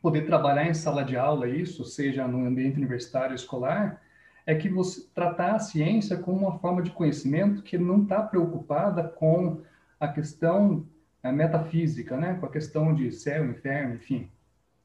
poder 0.00 0.26
trabalhar 0.26 0.66
em 0.68 0.74
sala 0.74 1.04
de 1.04 1.16
aula 1.16 1.48
isso, 1.48 1.84
seja 1.84 2.28
no 2.28 2.46
ambiente 2.46 2.76
universitário 2.76 3.34
escolar, 3.34 4.02
é 4.46 4.54
que 4.54 4.68
você 4.68 5.06
tratar 5.14 5.54
a 5.54 5.58
ciência 5.58 6.16
como 6.16 6.46
uma 6.46 6.58
forma 6.58 6.82
de 6.82 6.90
conhecimento 6.90 7.62
que 7.62 7.78
não 7.78 8.02
está 8.02 8.22
preocupada 8.22 9.02
com 9.02 9.62
a 9.98 10.06
questão 10.06 10.86
a 11.22 11.32
metafísica, 11.32 12.18
né, 12.18 12.34
com 12.34 12.44
a 12.44 12.50
questão 12.50 12.94
de 12.94 13.10
céu, 13.10 13.46
inferno, 13.46 13.94
enfim, 13.94 14.28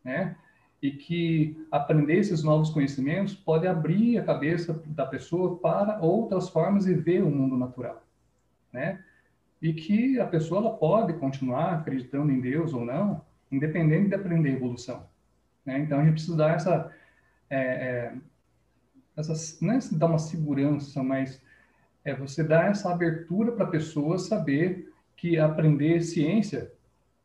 né, 0.10 0.36
e 0.82 0.92
que 0.92 1.68
aprender 1.72 2.18
esses 2.18 2.42
novos 2.44 2.70
conhecimentos 2.72 3.36
pode 3.36 3.68
abrir 3.68 4.18
a 4.18 4.24
cabeça 4.24 4.82
da 4.88 5.06
pessoa 5.06 5.60
para 5.60 6.00
outras 6.02 6.50
formas 6.50 6.86
de 6.86 6.94
ver 6.94 7.24
o 7.24 7.30
mundo 7.30 7.56
natural, 7.56 8.04
né, 8.74 9.04
e 9.62 9.74
que 9.74 10.20
a 10.20 10.26
pessoa 10.26 10.62
ela 10.62 10.78
pode 10.78 11.14
continuar 11.14 11.74
acreditando 11.74 12.32
em 12.32 12.40
Deus 12.40 12.74
ou 12.74 12.84
não, 12.84 13.22
independente 13.52 14.10
de 14.10 14.16
aprender 14.16 14.54
evolução. 14.54 15.06
Né? 15.66 15.80
Então, 15.80 16.00
a 16.00 16.04
gente 16.04 16.14
precisa 16.14 16.38
dar 16.38 16.56
essa, 16.56 16.92
é, 17.50 17.60
é, 17.60 18.14
essa 19.18 19.34
não 19.62 19.74
é 19.74 19.80
dar 19.92 20.08
uma 20.08 20.18
segurança, 20.18 21.04
mas 21.04 21.42
é 22.06 22.16
você 22.16 22.44
dar 22.44 22.72
essa 22.72 22.92
abertura 22.92 23.52
para 23.52 23.66
a 23.66 23.70
pessoa 23.70 24.18
saber 24.18 24.92
que 25.18 25.38
aprender 25.38 26.02
ciência 26.02 26.72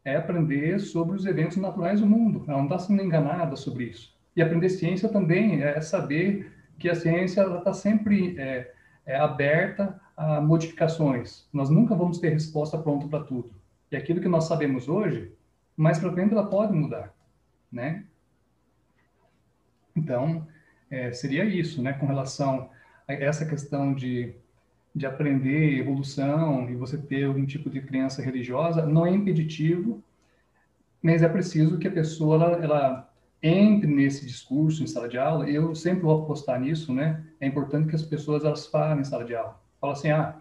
é 0.05 0.17
aprender 0.17 0.79
sobre 0.79 1.17
os 1.17 1.25
eventos 1.25 1.57
naturais 1.57 2.01
do 2.01 2.07
mundo. 2.07 2.45
Ela 2.47 2.59
não 2.59 2.65
está 2.65 2.79
sendo 2.79 3.03
enganada 3.03 3.57
sobre 3.57 3.85
isso. 3.85 4.15
E 4.37 4.43
aprender 4.43 4.69
ciência 4.69 5.09
também 5.09 5.63
é 5.63 5.81
saber 5.81 6.53
que 6.79 6.89
a 6.91 6.95
ciência 6.95 7.43
está 7.43 7.73
sempre 7.73 8.39
é, 8.39 8.73
é 9.07 9.17
aberta 9.17 10.01
a 10.17 10.41
modificações. 10.41 11.49
Nós 11.53 11.71
nunca 11.71 11.95
vamos 11.95 12.19
ter 12.19 12.31
resposta 12.31 12.77
pronta 12.77 13.07
para 13.09 13.25
tudo. 13.25 13.53
E 13.91 13.97
aquilo 13.97 14.21
que 14.21 14.29
nós 14.29 14.45
sabemos 14.45 14.89
hoje, 14.89 15.33
mais 15.77 15.99
para 15.99 16.13
frente 16.13 16.33
ela 16.33 16.49
pode 16.49 16.73
mudar, 16.73 17.15
né? 17.71 18.05
Então, 19.97 20.47
é, 20.91 21.13
seria 21.13 21.45
isso, 21.45 21.81
né, 21.83 21.93
com 21.93 22.07
relação 22.07 22.71
a 23.07 23.13
essa 23.13 23.47
questão 23.47 23.95
de, 23.95 24.35
de 24.95 25.07
aprender 25.07 25.79
evolução 25.79 26.71
e 26.71 26.77
você 26.77 26.97
ter 26.97 27.25
algum 27.25 27.45
tipo 27.45 27.69
de 27.69 27.81
crença 27.81 28.23
religiosa, 28.23 28.87
não 28.87 29.05
é 29.05 29.11
impeditivo, 29.11 30.03
mas 31.03 31.23
é 31.23 31.29
preciso 31.29 31.79
que 31.79 31.89
a 31.89 31.93
pessoa 31.93 32.37
ela, 32.37 32.65
ela 32.65 33.15
entre 33.43 33.93
nesse 33.93 34.25
discurso 34.25 34.83
em 34.83 34.87
sala 34.87 35.09
de 35.09 35.19
aula. 35.19 35.51
Eu 35.51 35.75
sempre 35.75 36.03
vou 36.03 36.23
apostar 36.23 36.59
nisso, 36.61 36.95
né? 36.95 37.23
É 37.41 37.47
importante 37.47 37.89
que 37.89 37.97
as 37.97 38.03
pessoas 38.03 38.45
elas 38.45 38.67
falem 38.67 39.01
em 39.01 39.05
sala 39.05 39.25
de 39.25 39.35
aula. 39.35 39.61
Fala 39.81 39.93
assim, 39.93 40.11
ah, 40.11 40.37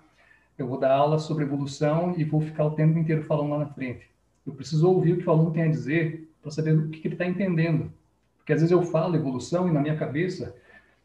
eu 0.57 0.67
vou 0.67 0.79
dar 0.79 0.93
aula 0.93 1.19
sobre 1.19 1.43
evolução 1.43 2.13
e 2.17 2.23
vou 2.23 2.39
ficar 2.39 2.65
o 2.65 2.71
tempo 2.71 2.97
inteiro 2.97 3.23
falando 3.23 3.49
lá 3.49 3.59
na 3.59 3.67
frente. 3.67 4.09
Eu 4.45 4.53
preciso 4.53 4.87
ouvir 4.87 5.13
o 5.13 5.17
que 5.17 5.27
o 5.27 5.31
aluno 5.31 5.51
tem 5.51 5.63
a 5.63 5.67
dizer 5.67 6.29
para 6.41 6.51
saber 6.51 6.77
o 6.77 6.89
que, 6.89 6.99
que 6.99 7.07
ele 7.07 7.15
está 7.15 7.25
entendendo. 7.25 7.91
Porque 8.37 8.53
às 8.53 8.61
vezes 8.61 8.71
eu 8.71 8.83
falo 8.83 9.15
evolução 9.15 9.67
e 9.67 9.71
na 9.71 9.81
minha 9.81 9.97
cabeça 9.97 10.55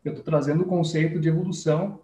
eu 0.04 0.12
estou 0.12 0.24
trazendo 0.24 0.62
o 0.62 0.66
conceito 0.66 1.18
de 1.18 1.28
evolução 1.28 2.00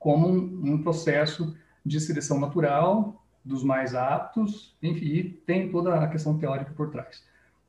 como 0.00 0.26
um, 0.26 0.72
um, 0.72 0.82
processo 0.82 1.54
de 1.86 2.00
seleção 2.00 2.40
natural 2.40 3.22
dos 3.44 3.62
mais 3.62 3.94
aptos, 3.94 4.74
enfim, 4.82 5.38
tem 5.46 5.70
toda 5.70 5.94
a 5.94 6.08
questão 6.08 6.36
teórica 6.38 6.72
por 6.74 6.90
trás. 6.90 7.22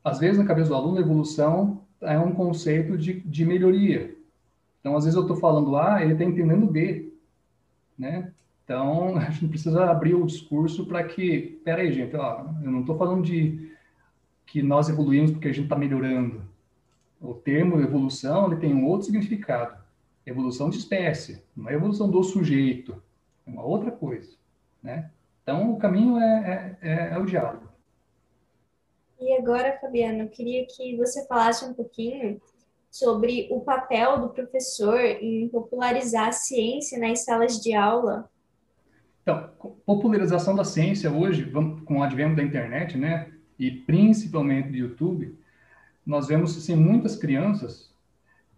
Às 0.03 0.17
vezes, 0.17 0.39
na 0.39 0.45
cabeça 0.45 0.69
do 0.69 0.75
aluno, 0.75 0.99
evolução 0.99 1.81
é 2.01 2.17
um 2.17 2.33
conceito 2.33 2.97
de, 2.97 3.19
de 3.19 3.45
melhoria. 3.45 4.15
Então, 4.79 4.95
às 4.95 5.03
vezes 5.03 5.15
eu 5.15 5.21
estou 5.21 5.37
falando 5.37 5.75
A, 5.75 6.01
ele 6.01 6.13
está 6.13 6.23
entendendo 6.23 6.65
B, 6.65 7.13
né? 7.99 8.31
Então, 8.63 9.17
a 9.19 9.29
gente 9.29 9.49
precisa 9.49 9.85
abrir 9.85 10.15
o 10.15 10.25
discurso 10.25 10.85
para 10.85 11.03
que, 11.03 11.61
peraí, 11.63 11.91
gente, 11.91 12.15
ó, 12.15 12.45
eu 12.63 12.71
não 12.71 12.79
estou 12.79 12.97
falando 12.97 13.23
de 13.23 13.71
que 14.45 14.63
nós 14.63 14.89
evoluímos 14.89 15.31
porque 15.31 15.49
a 15.49 15.53
gente 15.53 15.65
está 15.65 15.75
melhorando. 15.75 16.41
O 17.19 17.33
termo 17.33 17.79
evolução 17.79 18.47
ele 18.47 18.59
tem 18.59 18.73
um 18.73 18.85
outro 18.85 19.05
significado. 19.05 19.80
Evolução 20.25 20.69
de 20.69 20.77
espécie, 20.77 21.43
não 21.55 21.69
é 21.69 21.73
evolução 21.73 22.09
do 22.09 22.23
sujeito, 22.23 23.01
é 23.45 23.49
uma 23.49 23.63
outra 23.63 23.91
coisa, 23.91 24.31
né? 24.81 25.09
Então, 25.41 25.73
o 25.73 25.77
caminho 25.77 26.19
é, 26.19 26.77
é, 26.81 26.89
é, 26.89 27.13
é 27.13 27.17
o 27.17 27.25
diálogo. 27.25 27.67
E 29.19 29.33
agora, 29.33 29.77
Fabiano, 29.79 30.23
eu 30.23 30.29
queria 30.29 30.65
que 30.65 30.95
você 30.97 31.25
falasse 31.27 31.65
um 31.65 31.73
pouquinho 31.73 32.41
sobre 32.89 33.47
o 33.51 33.61
papel 33.61 34.19
do 34.19 34.29
professor 34.29 34.99
em 34.99 35.47
popularizar 35.47 36.27
a 36.27 36.31
ciência 36.31 36.99
nas 36.99 37.23
salas 37.23 37.59
de 37.59 37.73
aula. 37.73 38.29
Então, 39.21 39.49
popularização 39.85 40.55
da 40.55 40.63
ciência 40.63 41.11
hoje, 41.11 41.49
com 41.85 41.99
o 41.99 42.03
advento 42.03 42.35
da 42.35 42.43
internet, 42.43 42.97
né, 42.97 43.31
e 43.57 43.71
principalmente 43.71 44.69
do 44.69 44.77
YouTube, 44.77 45.37
nós 46.05 46.27
vemos 46.27 46.57
assim 46.57 46.75
muitas 46.75 47.15
crianças 47.15 47.90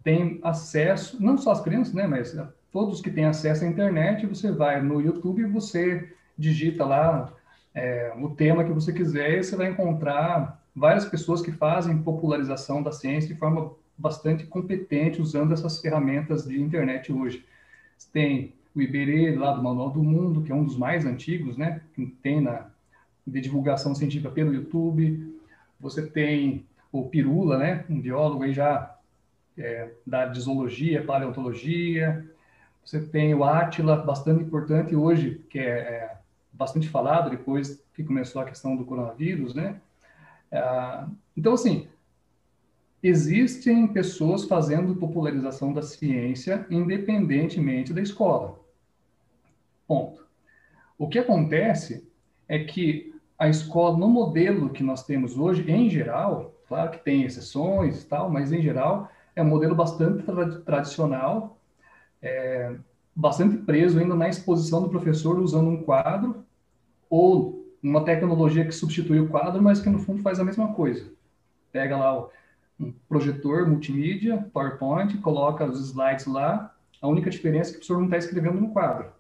têm 0.04 0.40
acesso, 0.44 1.22
não 1.22 1.38
só 1.38 1.52
as 1.52 1.62
crianças, 1.62 1.94
né, 1.94 2.06
mas 2.08 2.38
todos 2.72 3.02
que 3.02 3.12
têm 3.12 3.26
acesso 3.26 3.64
à 3.64 3.68
internet, 3.68 4.26
você 4.26 4.52
vai 4.52 4.82
no 4.82 5.02
YouTube 5.02 5.42
e 5.42 5.46
você 5.46 6.14
digita 6.38 6.84
lá 6.84 7.32
é, 7.74 8.14
o 8.18 8.30
tema 8.30 8.64
que 8.64 8.72
você 8.72 8.92
quiser 8.92 9.40
e 9.40 9.44
você 9.44 9.56
vai 9.56 9.70
encontrar 9.70 10.62
várias 10.76 11.06
pessoas 11.06 11.42
que 11.42 11.52
fazem 11.52 12.02
popularização 12.02 12.82
da 12.82 12.92
ciência 12.92 13.34
de 13.34 13.40
forma 13.40 13.72
bastante 13.98 14.46
competente 14.46 15.22
usando 15.22 15.54
essas 15.54 15.80
ferramentas 15.80 16.46
de 16.46 16.60
internet 16.60 17.12
hoje. 17.12 17.46
Tem 18.12 18.54
o 18.76 18.82
Iberê 18.82 19.36
lá 19.36 19.52
do 19.52 19.62
Manual 19.62 19.92
do 19.92 20.04
Mundo, 20.04 20.42
que 20.42 20.52
é 20.52 20.56
um 20.56 20.64
dos 20.64 20.76
mais 20.76 21.06
antigos, 21.06 21.58
né, 21.58 21.82
que 21.94 22.06
tem 22.22 22.42
na 22.42 22.72
de 23.26 23.40
divulgação 23.40 23.96
científica 23.96 24.30
pelo 24.30 24.54
YouTube. 24.54 25.40
Você 25.80 26.06
tem 26.06 26.66
o 26.92 27.08
Pirula, 27.08 27.58
né, 27.58 27.86
um 27.90 28.02
biólogo 28.02 28.44
aí 28.44 28.52
já 28.52 28.98
é, 29.58 29.92
da 30.06 30.32
zoologia, 30.34 31.04
paleontologia. 31.04 32.30
Você 32.84 33.00
tem 33.02 33.34
o 33.34 33.44
Átila, 33.44 33.98
bastante 33.98 34.44
importante 34.44 34.96
hoje, 34.96 35.42
que 35.50 35.60
é, 35.60 35.64
é, 35.64 36.18
bastante 36.52 36.90
falado 36.90 37.30
depois 37.30 37.84
que 37.94 38.04
começou 38.04 38.42
a 38.42 38.46
questão 38.46 38.76
do 38.76 38.86
coronavírus, 38.86 39.54
né? 39.54 39.80
É, 40.52 41.06
então, 41.36 41.54
assim, 41.54 41.88
existem 43.02 43.88
pessoas 43.88 44.46
fazendo 44.46 44.96
popularização 44.96 45.74
da 45.74 45.82
ciência 45.82 46.66
independentemente 46.70 47.94
da 47.94 48.02
escola. 48.02 48.60
Ponto. 49.88 50.26
O 50.98 51.08
que 51.08 51.20
acontece 51.20 52.08
é 52.48 52.60
que 52.60 53.14
a 53.38 53.50
escola, 53.50 53.98
no 53.98 54.08
modelo 54.08 54.70
que 54.70 54.84
nós 54.84 55.06
temos 55.06 55.38
hoje, 55.38 55.70
em 55.70 55.90
geral, 55.90 56.54
Claro 56.74 56.90
que 56.90 57.04
tem 57.04 57.24
exceções 57.24 58.02
e 58.02 58.08
tal, 58.08 58.32
mas 58.32 58.52
em 58.52 58.60
geral 58.60 59.12
é 59.36 59.42
um 59.42 59.48
modelo 59.48 59.76
bastante 59.76 60.24
tra 60.24 60.62
tradicional, 60.62 61.58
é, 62.22 62.76
bastante 63.16 63.58
preso 63.58 64.00
ainda 64.00 64.16
na 64.16 64.30
exposição 64.30 64.82
do 64.82 64.90
professor 64.90 65.40
usando 65.40 65.70
um 65.70 65.84
quadro 65.84 66.44
ou 67.10 67.64
uma 67.82 68.04
tecnologia 68.04 68.66
que 68.66 68.72
substitui 68.72 69.20
o 69.20 69.28
quadro, 69.28 69.62
mas 69.62 69.82
que 69.82 69.90
no 69.90 70.00
fundo 70.00 70.22
faz 70.22 70.40
a 70.40 70.44
mesma 70.44 70.74
coisa. 70.74 71.12
Pega 71.72 71.98
lá 71.98 72.28
um 72.80 72.92
projetor 73.08 73.68
multimídia, 73.68 74.50
PowerPoint, 74.54 75.18
coloca 75.18 75.66
os 75.66 75.80
slides 75.80 76.26
lá, 76.26 76.74
a 77.02 77.08
única 77.08 77.30
diferença 77.30 77.70
é 77.70 77.74
que 77.74 77.78
o 77.78 77.80
professor 77.80 77.98
não 77.98 78.06
está 78.06 78.18
escrevendo 78.18 78.62
no 78.62 78.72
quadro. 78.72 79.12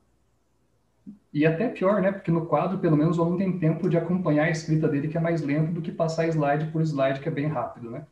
E 1.33 1.45
até 1.45 1.67
pior, 1.67 2.01
né? 2.01 2.11
Porque 2.11 2.31
no 2.31 2.45
quadro, 2.45 2.77
pelo 2.77 2.95
menos, 2.95 3.17
o 3.17 3.21
aluno 3.21 3.37
tem 3.37 3.59
tempo 3.59 3.89
de 3.89 3.97
acompanhar 3.97 4.45
a 4.45 4.51
escrita 4.51 4.87
dele, 4.87 5.07
que 5.07 5.17
é 5.17 5.19
mais 5.19 5.41
lento 5.41 5.73
do 5.73 5.81
que 5.81 5.91
passar 5.91 6.27
slide 6.27 6.71
por 6.71 6.81
slide, 6.81 7.19
que 7.19 7.27
é 7.27 7.31
bem 7.31 7.47
rápido, 7.47 7.89
né? 7.89 8.05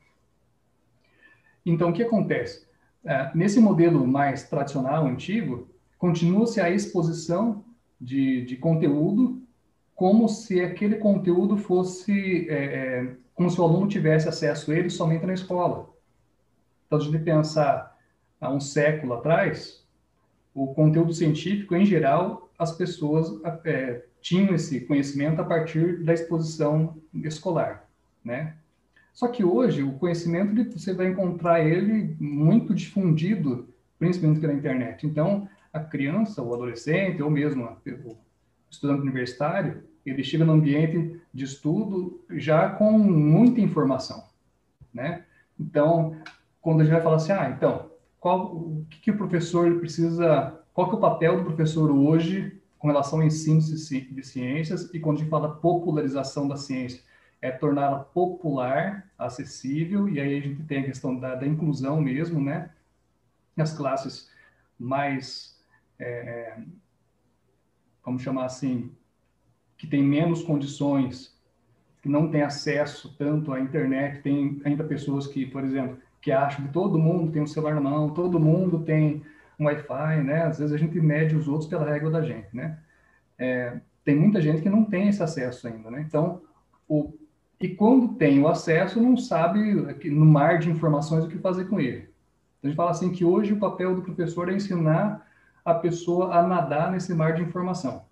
Então, 1.65 1.89
o 1.89 1.93
que 1.93 2.03
acontece? 2.03 2.67
É, 3.03 3.31
nesse 3.35 3.59
modelo 3.59 4.05
mais 4.05 4.47
tradicional, 4.47 5.05
antigo, 5.05 5.69
continua-se 5.97 6.59
a 6.59 6.69
exposição 6.69 7.63
de, 7.99 8.45
de, 8.45 8.55
conteúdo 8.57 9.41
como 9.95 10.27
se 10.27 10.61
aquele 10.61 10.95
conteúdo 10.95 11.57
fosse, 11.57 12.49
é, 12.49 12.53
é, 12.53 13.15
como 13.35 13.49
se 13.49 13.61
o 13.61 13.63
aluno 13.63 13.87
tivesse 13.87 14.27
acesso 14.27 14.71
a 14.71 14.75
ele 14.75 14.89
somente 14.89 15.25
na 15.25 15.33
escola. 15.33 15.89
Então, 16.87 16.97
a 16.97 17.01
gente 17.01 17.19
pensar 17.19 17.97
há 18.39 18.51
um 18.51 18.59
século 18.59 19.13
atrás, 19.13 19.85
o 20.53 20.73
conteúdo 20.73 21.13
científico, 21.13 21.75
em 21.75 21.85
geral, 21.85 22.49
as 22.57 22.71
pessoas 22.71 23.39
é, 23.63 24.03
tinham 24.21 24.53
esse 24.53 24.81
conhecimento 24.81 25.41
a 25.41 25.45
partir 25.45 26.03
da 26.03 26.13
exposição 26.13 26.97
escolar, 27.13 27.87
né? 28.23 28.55
Só 29.13 29.27
que 29.27 29.43
hoje 29.43 29.83
o 29.83 29.93
conhecimento 29.93 30.79
você 30.79 30.93
vai 30.93 31.07
encontrar 31.07 31.61
ele 31.61 32.15
muito 32.19 32.73
difundido, 32.73 33.67
principalmente 33.99 34.39
pela 34.39 34.53
internet. 34.53 35.05
Então, 35.05 35.47
a 35.71 35.79
criança, 35.79 36.41
o 36.41 36.53
adolescente, 36.53 37.21
ou 37.21 37.29
mesmo 37.29 37.65
o 37.65 38.17
estudante 38.69 39.01
universitário, 39.01 39.83
ele 40.05 40.23
chega 40.23 40.45
no 40.45 40.53
ambiente 40.53 41.19
de 41.33 41.43
estudo 41.43 42.23
já 42.31 42.69
com 42.69 42.97
muita 42.97 43.61
informação, 43.61 44.23
né? 44.93 45.23
Então, 45.59 46.15
quando 46.59 46.81
a 46.81 46.83
gente 46.83 46.93
vai 46.93 47.01
falar 47.01 47.17
assim, 47.17 47.31
ah, 47.31 47.53
então, 47.55 47.91
qual, 48.19 48.55
o 48.55 48.85
que, 48.89 48.99
que 49.01 49.11
o 49.11 49.17
professor 49.17 49.79
precisa, 49.79 50.59
qual 50.73 50.87
que 50.89 50.95
é 50.95 50.97
o 50.97 51.01
papel 51.01 51.37
do 51.37 51.45
professor 51.45 51.91
hoje 51.91 52.59
com 52.79 52.87
relação 52.87 53.19
ao 53.19 53.25
ensino 53.25 53.59
de 53.59 54.23
ciências 54.23 54.91
e 54.93 54.99
quando 54.99 55.17
a 55.17 55.19
gente 55.19 55.29
fala 55.29 55.55
popularização 55.55 56.47
da 56.47 56.57
ciência, 56.57 57.01
é 57.41 57.51
torná-la 57.51 57.99
popular, 57.99 59.11
acessível, 59.17 60.07
e 60.07 60.19
aí 60.19 60.37
a 60.37 60.41
gente 60.41 60.63
tem 60.63 60.81
a 60.81 60.85
questão 60.85 61.17
da, 61.17 61.35
da 61.35 61.47
inclusão 61.47 61.99
mesmo, 61.99 62.39
né? 62.39 62.69
As 63.57 63.75
classes 63.75 64.29
mais, 64.77 65.59
é, 65.99 66.57
vamos 68.05 68.21
chamar 68.21 68.45
assim, 68.45 68.91
que 69.77 69.87
tem 69.87 70.03
menos 70.03 70.43
condições, 70.43 71.35
que 72.01 72.09
não 72.09 72.29
tem 72.29 72.43
acesso 72.43 73.15
tanto 73.17 73.51
à 73.51 73.59
internet, 73.59 74.21
tem 74.21 74.61
ainda 74.63 74.83
pessoas 74.83 75.27
que, 75.27 75.45
por 75.45 75.63
exemplo, 75.63 75.97
que 76.21 76.31
acham 76.31 76.65
que 76.65 76.71
todo 76.71 76.99
mundo 76.99 77.31
tem 77.31 77.41
um 77.41 77.47
celular 77.47 77.75
na 77.75 77.81
mão, 77.81 78.13
todo 78.13 78.39
mundo 78.39 78.83
tem 78.83 79.23
um 79.59 79.65
Wi-Fi, 79.65 80.23
né? 80.23 80.43
Às 80.43 80.59
vezes 80.59 80.73
a 80.73 80.77
gente 80.77 80.99
mede 80.99 81.35
os 81.35 81.47
outros 81.47 81.69
pela 81.69 81.89
régua 81.89 82.11
da 82.11 82.21
gente, 82.21 82.55
né? 82.55 82.79
É, 83.37 83.79
tem 84.03 84.15
muita 84.15 84.41
gente 84.41 84.61
que 84.61 84.69
não 84.69 84.85
tem 84.85 85.09
esse 85.09 85.21
acesso 85.21 85.67
ainda, 85.67 85.89
né? 85.89 86.01
Então, 86.07 86.41
o, 86.87 87.13
e 87.61 87.75
quando 87.75 88.15
tem 88.15 88.41
o 88.41 88.47
acesso, 88.47 89.01
não 89.01 89.15
sabe 89.15 89.59
no 90.09 90.25
mar 90.25 90.57
de 90.57 90.69
informações 90.69 91.23
o 91.23 91.27
que 91.27 91.37
fazer 91.37 91.65
com 91.65 91.79
ele. 91.79 92.09
Então, 92.57 92.63
a 92.63 92.67
gente 92.67 92.75
fala 92.75 92.91
assim 92.91 93.11
que 93.11 93.23
hoje 93.23 93.53
o 93.53 93.59
papel 93.59 93.95
do 93.95 94.01
professor 94.01 94.49
é 94.49 94.55
ensinar 94.55 95.27
a 95.63 95.75
pessoa 95.75 96.35
a 96.35 96.45
nadar 96.45 96.91
nesse 96.91 97.13
mar 97.13 97.33
de 97.33 97.43
informação. 97.43 98.03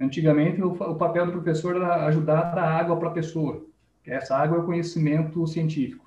Antigamente, 0.00 0.62
o, 0.62 0.72
o 0.72 0.94
papel 0.94 1.26
do 1.26 1.32
professor 1.32 1.76
era 1.76 2.06
ajudar 2.06 2.38
a 2.38 2.54
dar 2.54 2.64
água 2.64 2.96
para 2.96 3.08
a 3.08 3.12
pessoa. 3.12 3.64
Essa 4.06 4.36
água 4.36 4.56
é 4.56 4.60
o 4.60 4.64
conhecimento 4.64 5.46
científico. 5.46 6.06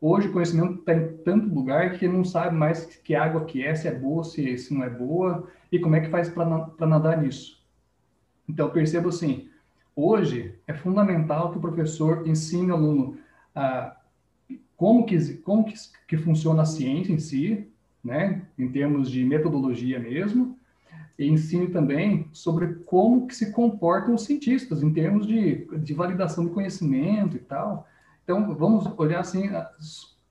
Hoje 0.00 0.28
o 0.28 0.32
conhecimento 0.32 0.80
está 0.80 0.94
em 0.94 1.16
tanto 1.18 1.54
lugar 1.54 1.96
que 1.96 2.08
não 2.08 2.24
sabe 2.24 2.56
mais 2.56 2.84
que 2.84 3.14
água 3.14 3.44
que 3.44 3.64
é, 3.64 3.74
se 3.74 3.86
é 3.86 3.94
boa, 3.94 4.24
se, 4.24 4.58
se 4.58 4.74
não 4.74 4.82
é 4.82 4.90
boa, 4.90 5.48
e 5.70 5.78
como 5.78 5.94
é 5.94 6.00
que 6.00 6.10
faz 6.10 6.28
para 6.28 6.86
nadar 6.86 7.22
nisso. 7.22 7.64
Então, 8.48 8.68
percebo 8.70 9.08
assim, 9.08 9.48
hoje 9.94 10.58
é 10.66 10.74
fundamental 10.74 11.50
que 11.50 11.58
o 11.58 11.60
professor 11.60 12.26
ensine 12.26 12.70
o 12.70 12.74
aluno 12.74 13.18
a 13.54 13.96
como 14.76 15.06
que, 15.06 15.34
como 15.38 15.64
que, 15.64 15.74
que 16.06 16.16
funciona 16.16 16.62
a 16.62 16.66
ciência 16.66 17.12
em 17.12 17.18
si, 17.18 17.68
né, 18.02 18.42
em 18.58 18.68
termos 18.70 19.10
de 19.10 19.24
metodologia 19.24 19.98
mesmo, 19.98 20.58
e 21.18 21.26
ensine 21.26 21.68
também 21.68 22.28
sobre 22.32 22.74
como 22.84 23.26
que 23.26 23.34
se 23.34 23.52
comportam 23.52 24.14
os 24.14 24.24
cientistas 24.24 24.82
em 24.82 24.92
termos 24.92 25.26
de, 25.26 25.64
de 25.78 25.94
validação 25.94 26.44
de 26.44 26.50
conhecimento 26.50 27.36
e 27.36 27.40
tal. 27.40 27.86
Então, 28.24 28.54
vamos 28.54 28.86
olhar 28.98 29.20
assim, 29.20 29.48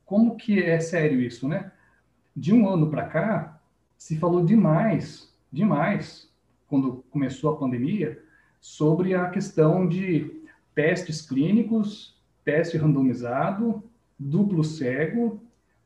como 0.05 0.35
que 0.35 0.61
é 0.61 0.79
sério 0.79 1.21
isso, 1.21 1.47
né? 1.47 1.71
De 2.35 2.53
um 2.53 2.67
ano 2.67 2.89
para 2.89 3.05
cá, 3.05 3.61
se 3.97 4.17
falou 4.17 4.43
demais, 4.43 5.33
demais, 5.51 6.29
quando 6.67 7.03
começou 7.09 7.53
a 7.53 7.57
pandemia, 7.57 8.21
sobre 8.63 9.13
a 9.13 9.29
questão 9.29 9.85
de 9.85 10.41
testes 10.73 11.21
clínicos, 11.21 12.15
teste 12.45 12.77
randomizado, 12.77 13.83
duplo 14.17 14.63
cego, 14.63 15.41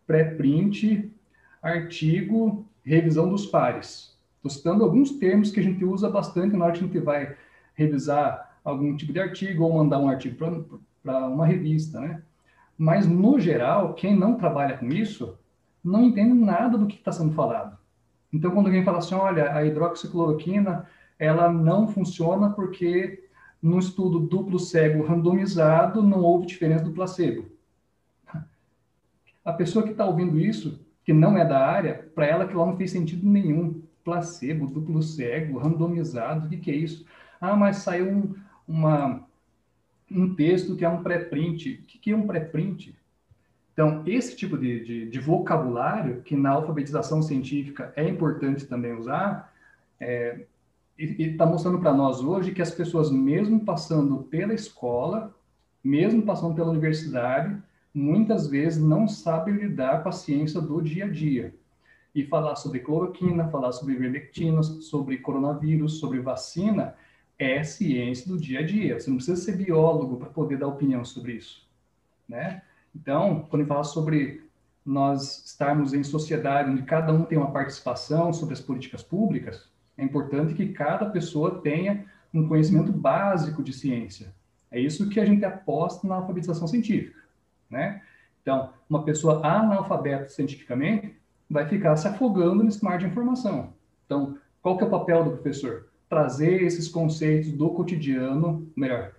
pré-print, 0.05 1.11
artigo, 1.59 2.67
revisão 2.83 3.27
dos 3.27 3.47
pares. 3.47 4.15
Estou 4.35 4.51
citando 4.51 4.83
alguns 4.83 5.09
termos 5.13 5.49
que 5.49 5.59
a 5.59 5.63
gente 5.63 5.83
usa 5.83 6.07
bastante 6.07 6.55
na 6.55 6.65
hora 6.65 6.73
que 6.75 6.83
a 6.83 6.85
gente 6.85 6.99
vai 6.99 7.35
revisar 7.73 8.59
algum 8.63 8.95
tipo 8.95 9.11
de 9.11 9.19
artigo 9.19 9.63
ou 9.63 9.73
mandar 9.73 9.97
um 9.97 10.07
artigo 10.07 10.37
para 11.01 11.27
uma 11.27 11.47
revista, 11.47 11.99
né? 11.99 12.21
Mas, 12.77 13.07
no 13.07 13.39
geral, 13.39 13.95
quem 13.95 14.15
não 14.15 14.35
trabalha 14.35 14.77
com 14.77 14.85
isso 14.85 15.35
não 15.83 16.03
entende 16.03 16.35
nada 16.35 16.77
do 16.77 16.85
que 16.85 16.97
está 16.97 17.11
sendo 17.11 17.33
falado. 17.33 17.75
Então, 18.31 18.51
quando 18.51 18.67
alguém 18.67 18.83
fala 18.83 18.99
assim, 18.99 19.15
olha, 19.15 19.51
a 19.51 19.65
hidroxicloroquina, 19.65 20.85
ela 21.19 21.51
não 21.51 21.87
funciona 21.87 22.49
porque 22.49 23.23
no 23.61 23.79
estudo 23.79 24.19
duplo 24.19 24.59
cego 24.59 25.03
randomizado 25.03 26.01
não 26.03 26.19
houve 26.19 26.45
diferença 26.45 26.83
do 26.83 26.91
placebo. 26.91 27.45
A 29.43 29.53
pessoa 29.53 29.83
que 29.83 29.91
está 29.91 30.05
ouvindo 30.05 30.39
isso, 30.39 30.85
que 31.03 31.13
não 31.13 31.37
é 31.37 31.45
da 31.45 31.65
área, 31.65 32.09
para 32.13 32.25
ela 32.25 32.47
que 32.47 32.53
lá 32.53 32.65
não 32.65 32.75
fez 32.75 32.91
sentido 32.91 33.27
nenhum 33.27 33.81
placebo, 34.03 34.67
duplo 34.67 35.01
cego, 35.01 35.57
randomizado, 35.57 36.45
o 36.45 36.49
que, 36.49 36.57
que 36.57 36.71
é 36.71 36.75
isso? 36.75 37.05
Ah, 37.39 37.55
mas 37.55 37.77
saiu 37.77 38.09
um, 38.09 38.35
uma, 38.67 39.25
um 40.11 40.33
texto 40.35 40.75
que 40.75 40.85
é 40.85 40.89
um 40.89 41.03
pré-print. 41.03 41.81
O 41.81 41.85
que, 41.85 41.97
que 41.97 42.11
é 42.11 42.15
um 42.15 42.27
pré-print? 42.27 42.95
Então, 43.73 44.03
esse 44.07 44.35
tipo 44.35 44.57
de, 44.57 44.83
de, 44.83 45.09
de, 45.09 45.19
vocabulário, 45.19 46.21
que 46.23 46.35
na 46.35 46.49
alfabetização 46.49 47.21
científica 47.21 47.93
é 47.95 48.07
importante 48.07 48.65
também 48.65 48.93
usar, 48.93 49.53
é, 49.99 50.45
está 50.97 51.45
mostrando 51.45 51.79
para 51.79 51.93
nós 51.93 52.21
hoje 52.21 52.51
que 52.51 52.61
as 52.61 52.71
pessoas, 52.71 53.11
mesmo 53.11 53.63
passando 53.63 54.17
pela 54.23 54.53
escola, 54.53 55.35
mesmo 55.83 56.23
passando 56.23 56.55
pela 56.55 56.71
universidade, 56.71 57.55
muitas 57.93 58.47
vezes 58.47 58.81
não 58.81 59.07
sabem 59.07 59.55
lidar 59.55 60.03
com 60.03 60.09
a 60.09 60.11
ciência 60.11 60.59
do 60.59 60.81
dia 60.81 61.05
a 61.05 61.09
dia 61.09 61.53
e 62.13 62.23
falar 62.23 62.55
sobre 62.55 62.79
cloroquina, 62.79 63.47
falar 63.49 63.71
sobre 63.71 63.93
ivermectina, 63.93 64.63
sobre 64.63 65.17
coronavírus, 65.17 65.99
sobre 65.99 66.19
vacina, 66.19 66.95
é 67.37 67.63
ciência 67.63 68.27
do 68.27 68.39
dia 68.39 68.59
a 68.59 68.65
dia. 68.65 68.99
Você 68.99 69.09
não 69.09 69.17
precisa 69.17 69.39
ser 69.39 69.55
biólogo 69.55 70.17
para 70.17 70.29
poder 70.29 70.57
dar 70.57 70.67
opinião 70.67 71.05
sobre 71.05 71.33
isso, 71.33 71.67
né? 72.27 72.63
Então, 72.95 73.45
quando 73.49 73.67
fala 73.67 73.83
sobre 73.83 74.41
nós 74.83 75.45
estarmos 75.45 75.93
em 75.93 76.03
sociedade 76.03 76.71
onde 76.71 76.81
cada 76.83 77.13
um 77.13 77.23
tem 77.23 77.37
uma 77.37 77.51
participação 77.51 78.33
sobre 78.33 78.53
as 78.53 78.61
políticas 78.61 79.03
públicas, 79.03 79.69
é 79.97 80.03
importante 80.03 80.53
que 80.53 80.69
cada 80.69 81.05
pessoa 81.09 81.59
tenha 81.61 82.05
um 82.33 82.47
conhecimento 82.47 82.91
básico 82.91 83.63
de 83.63 83.73
ciência. 83.73 84.33
É 84.69 84.79
isso 84.79 85.09
que 85.09 85.19
a 85.19 85.25
gente 85.25 85.43
aposta 85.43 86.07
na 86.07 86.15
alfabetização 86.15 86.67
científica, 86.67 87.19
né? 87.69 88.01
Então, 88.41 88.71
uma 88.89 89.03
pessoa 89.03 89.45
analfabeta 89.45 90.29
cientificamente, 90.29 91.15
vai 91.49 91.67
ficar 91.67 91.95
se 91.95 92.07
afogando 92.07 92.63
nesse 92.63 92.83
mar 92.83 92.97
de 92.97 93.05
informação. 93.05 93.73
Então, 94.05 94.37
qual 94.61 94.77
que 94.77 94.83
é 94.83 94.87
o 94.87 94.89
papel 94.89 95.23
do 95.23 95.31
professor? 95.31 95.87
Trazer 96.09 96.61
esses 96.61 96.87
conceitos 96.87 97.51
do 97.51 97.69
cotidiano, 97.71 98.69
melhor, 98.75 99.13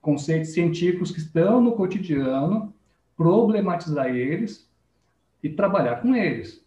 conceitos 0.00 0.52
científicos 0.52 1.10
que 1.10 1.18
estão 1.18 1.60
no 1.60 1.72
cotidiano, 1.72 2.72
problematizar 3.16 4.08
eles 4.08 4.68
e 5.42 5.48
trabalhar 5.48 6.00
com 6.00 6.14
eles. 6.14 6.63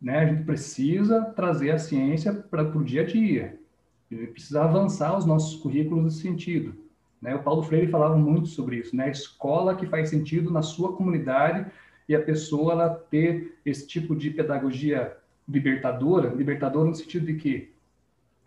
Né? 0.00 0.18
A 0.18 0.26
gente 0.26 0.44
precisa 0.44 1.22
trazer 1.36 1.72
a 1.72 1.78
ciência 1.78 2.32
para 2.32 2.62
o 2.62 2.84
dia 2.84 3.02
a 3.02 3.06
dia. 3.06 3.58
Gente 4.10 4.32
precisa 4.32 4.64
avançar 4.64 5.16
os 5.16 5.26
nossos 5.26 5.60
currículos 5.60 6.04
nesse 6.04 6.20
sentido. 6.20 6.74
Né? 7.20 7.34
O 7.34 7.42
Paulo 7.42 7.62
Freire 7.62 7.90
falava 7.90 8.16
muito 8.16 8.48
sobre 8.48 8.76
isso, 8.76 8.96
né? 8.96 9.04
A 9.04 9.10
escola 9.10 9.76
que 9.76 9.86
faz 9.86 10.08
sentido 10.08 10.50
na 10.50 10.62
sua 10.62 10.96
comunidade 10.96 11.70
e 12.08 12.14
a 12.14 12.22
pessoa 12.22 12.72
ela 12.72 12.88
ter 12.88 13.58
esse 13.64 13.86
tipo 13.86 14.16
de 14.16 14.30
pedagogia 14.30 15.16
libertadora, 15.48 16.30
libertadora 16.30 16.88
no 16.88 16.94
sentido 16.94 17.26
de 17.26 17.34
que, 17.34 17.72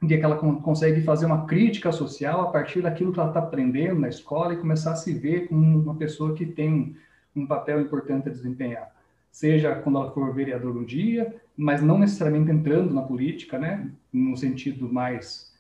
de 0.02 0.18
que 0.18 0.24
ela 0.24 0.38
consegue 0.38 1.02
fazer 1.02 1.26
uma 1.26 1.46
crítica 1.46 1.92
social 1.92 2.42
a 2.42 2.52
partir 2.52 2.82
daquilo 2.82 3.14
que 3.14 3.20
ela 3.20 3.30
está 3.30 3.40
aprendendo 3.40 4.00
na 4.00 4.10
escola 4.10 4.54
e 4.54 4.58
começar 4.58 4.94
a 4.94 4.96
se 4.96 5.14
ver 5.14 5.48
como 5.48 5.80
uma 5.80 5.96
pessoa 5.96 6.34
que 6.34 6.46
tem 6.46 6.96
um 7.36 7.46
papel 7.46 7.80
importante 7.82 8.28
a 8.28 8.32
desempenhar. 8.32 8.93
Seja 9.34 9.74
quando 9.74 9.98
ela 9.98 10.12
for 10.12 10.32
vereador 10.32 10.78
um 10.78 10.84
dia, 10.84 11.36
mas 11.58 11.82
não 11.82 11.98
necessariamente 11.98 12.52
entrando 12.52 12.94
na 12.94 13.02
política, 13.02 13.58
né, 13.58 13.90
no 14.14 14.38
sentido 14.38 14.88
mais 14.88 15.52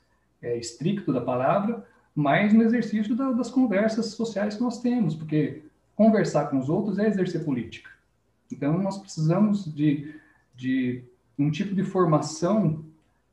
é, 0.43 0.55
estricto 0.55 1.11
da 1.11 1.19
palavra, 1.19 1.83
mas 2.15 2.53
no 2.53 2.61
exercício 2.61 3.15
da, 3.15 3.31
das 3.31 3.49
conversas 3.49 4.05
sociais 4.11 4.55
que 4.55 4.61
nós 4.61 4.79
temos, 4.79 5.15
porque 5.15 5.63
conversar 5.95 6.51
com 6.51 6.59
os 6.59 6.69
outros 6.69 6.99
é 6.99 7.07
exercer 7.07 7.43
política. 7.43 7.89
Então, 8.51 8.77
nós 8.77 8.99
precisamos 8.99 9.65
de, 9.73 10.13
de 10.55 11.03
um 11.37 11.49
tipo 11.49 11.73
de 11.73 11.83
formação 11.83 12.85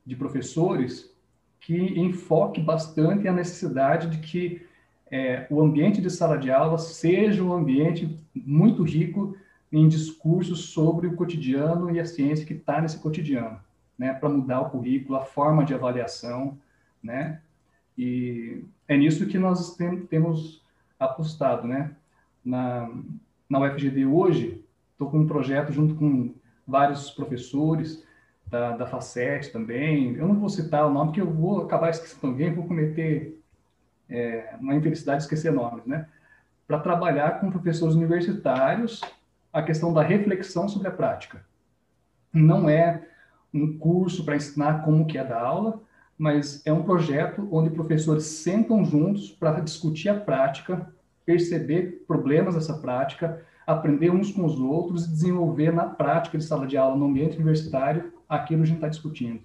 de 0.06 0.16
professores 0.16 1.14
que 1.60 1.76
enfoque 2.00 2.62
bastante 2.62 3.28
a 3.28 3.32
necessidade 3.32 4.08
de 4.08 4.18
que 4.26 4.62
é, 5.10 5.46
o 5.50 5.60
ambiente 5.60 6.00
de 6.00 6.08
sala 6.08 6.38
de 6.38 6.50
aula 6.50 6.78
seja 6.78 7.44
um 7.44 7.52
ambiente 7.52 8.18
muito 8.34 8.82
rico 8.82 9.36
em 9.72 9.88
discursos 9.88 10.70
sobre 10.70 11.06
o 11.06 11.14
cotidiano 11.14 11.90
e 11.90 12.00
a 12.00 12.04
ciência 12.04 12.46
que 12.46 12.54
está 12.54 12.80
nesse 12.80 12.98
cotidiano, 12.98 13.60
né, 13.98 14.12
para 14.12 14.28
mudar 14.28 14.60
o 14.60 14.70
currículo, 14.70 15.16
a 15.16 15.24
forma 15.24 15.64
de 15.64 15.74
avaliação, 15.74 16.58
né, 17.02 17.40
e 17.96 18.64
é 18.88 18.96
nisso 18.96 19.26
que 19.26 19.38
nós 19.38 19.76
tem, 19.76 20.00
temos 20.06 20.64
apostado, 20.98 21.68
né, 21.68 21.94
na, 22.44 22.90
na 23.48 23.60
UFGD 23.60 24.06
hoje, 24.06 24.64
estou 24.92 25.10
com 25.10 25.20
um 25.20 25.26
projeto 25.26 25.72
junto 25.72 25.94
com 25.94 26.34
vários 26.66 27.10
professores 27.10 28.04
da, 28.46 28.76
da 28.76 28.86
Facet 28.86 29.50
também. 29.52 30.14
Eu 30.16 30.26
não 30.26 30.34
vou 30.34 30.48
citar 30.48 30.86
o 30.86 30.92
nome, 30.92 31.08
porque 31.08 31.20
eu 31.20 31.30
vou 31.30 31.62
acabar 31.62 31.90
esquecendo 31.90 32.26
alguém, 32.26 32.52
vou 32.52 32.66
cometer 32.66 33.40
é, 34.08 34.54
uma 34.60 34.74
infelicidade 34.74 35.18
de 35.18 35.24
esquecer 35.24 35.52
nomes, 35.52 35.86
né? 35.86 36.06
Para 36.66 36.80
trabalhar 36.80 37.40
com 37.40 37.50
professores 37.50 37.94
universitários 37.94 39.00
a 39.52 39.62
questão 39.62 39.92
da 39.92 40.02
reflexão 40.02 40.68
sobre 40.68 40.88
a 40.88 40.92
prática. 40.92 41.44
Não 42.32 42.68
é 42.68 43.06
um 43.52 43.76
curso 43.78 44.24
para 44.24 44.36
ensinar 44.36 44.84
como 44.84 45.06
que 45.06 45.18
é 45.18 45.24
dar 45.24 45.42
aula, 45.42 45.80
mas 46.16 46.64
é 46.66 46.72
um 46.72 46.82
projeto 46.82 47.48
onde 47.50 47.70
professores 47.70 48.24
sentam 48.24 48.84
juntos 48.84 49.30
para 49.30 49.60
discutir 49.60 50.08
a 50.08 50.20
prática, 50.20 50.92
perceber 51.24 52.04
problemas 52.06 52.54
dessa 52.54 52.74
prática, 52.78 53.44
aprender 53.66 54.10
uns 54.10 54.30
com 54.30 54.44
os 54.44 54.58
outros 54.60 55.06
e 55.06 55.10
desenvolver 55.10 55.72
na 55.72 55.86
prática 55.86 56.36
de 56.36 56.44
sala 56.44 56.66
de 56.66 56.76
aula, 56.76 56.96
no 56.96 57.06
ambiente 57.06 57.36
universitário, 57.36 58.12
aquilo 58.28 58.60
que 58.60 58.64
a 58.64 58.66
gente 58.66 58.76
está 58.76 58.88
discutindo. 58.88 59.40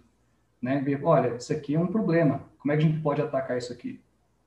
Né? 0.61 0.81
Ver, 0.81 1.03
olha, 1.03 1.35
isso 1.35 1.53
aqui 1.53 1.75
é 1.75 1.79
um 1.79 1.87
problema, 1.87 2.41
como 2.59 2.71
é 2.71 2.77
que 2.77 2.83
a 2.83 2.87
gente 2.87 3.01
pode 3.01 3.21
atacar 3.21 3.57
isso 3.57 3.71
aqui? 3.71 4.01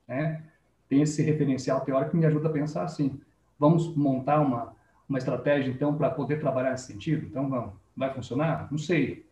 Né? 0.07 0.43
Tem 0.87 1.01
esse 1.01 1.21
referencial 1.21 1.81
teórico 1.81 2.11
que 2.11 2.17
me 2.17 2.25
ajuda 2.25 2.49
a 2.49 2.51
pensar 2.51 2.83
assim, 2.83 3.19
vamos 3.57 3.95
montar 3.95 4.39
uma, 4.41 4.75
uma 5.09 5.17
estratégia, 5.17 5.69
então, 5.71 5.95
para 5.95 6.09
poder 6.09 6.39
trabalhar 6.39 6.71
nesse 6.71 6.93
sentido? 6.93 7.25
Então, 7.25 7.49
vamos. 7.49 7.73
Vai 7.97 8.13
funcionar? 8.13 8.67
Não 8.71 8.77
sei. 8.77 9.25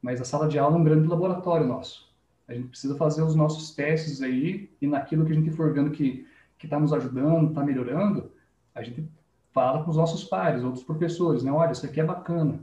Mas 0.00 0.20
a 0.20 0.24
sala 0.24 0.48
de 0.48 0.58
aula 0.58 0.76
é 0.76 0.80
um 0.80 0.84
grande 0.84 1.06
laboratório 1.06 1.66
nosso. 1.66 2.10
A 2.48 2.54
gente 2.54 2.68
precisa 2.68 2.96
fazer 2.96 3.22
os 3.22 3.36
nossos 3.36 3.74
testes 3.74 4.20
aí 4.20 4.70
e 4.80 4.86
naquilo 4.86 5.24
que 5.24 5.32
a 5.32 5.34
gente 5.34 5.50
for 5.52 5.72
vendo 5.72 5.90
que 5.90 6.26
está 6.62 6.80
nos 6.80 6.92
ajudando, 6.92 7.48
está 7.48 7.62
melhorando, 7.62 8.30
a 8.74 8.82
gente 8.82 9.08
fala 9.52 9.84
com 9.84 9.90
os 9.90 9.96
nossos 9.96 10.24
pares, 10.24 10.64
outros 10.64 10.82
professores, 10.82 11.42
né? 11.42 11.52
Olha, 11.52 11.72
isso 11.72 11.84
aqui 11.84 12.00
é 12.00 12.04
bacana. 12.04 12.60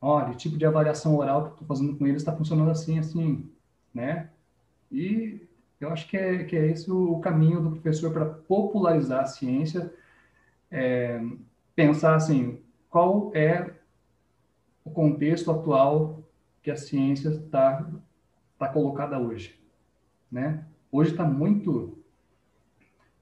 Olha, 0.00 0.32
o 0.32 0.34
tipo 0.34 0.56
de 0.58 0.66
avaliação 0.66 1.16
oral 1.16 1.44
que 1.44 1.52
estou 1.52 1.66
fazendo 1.66 1.96
com 1.96 2.06
eles 2.06 2.20
está 2.20 2.34
funcionando 2.34 2.70
assim, 2.70 2.98
assim, 2.98 3.48
né? 3.94 4.28
E 4.90 5.40
eu 5.80 5.88
acho 5.90 6.08
que 6.08 6.16
é, 6.16 6.44
que 6.44 6.56
é 6.56 6.66
esse 6.66 6.90
o, 6.90 7.18
caminho 7.20 7.60
do 7.60 7.70
professor 7.70 8.12
para 8.12 8.26
popularizar 8.26 9.22
a 9.22 9.26
ciência, 9.26 9.92
é, 10.70 11.22
pensar 11.74 12.14
assim, 12.14 12.62
qual 12.88 13.32
é 13.34 13.74
o 14.84 14.90
contexto 14.90 15.50
atual 15.50 16.22
que 16.62 16.70
a 16.70 16.76
ciência 16.76 17.28
está 17.28 17.90
tá 18.58 18.68
colocada 18.68 19.18
hoje, 19.18 19.58
né? 20.30 20.64
Hoje 20.90 21.10
está 21.10 21.24
muito 21.24 22.04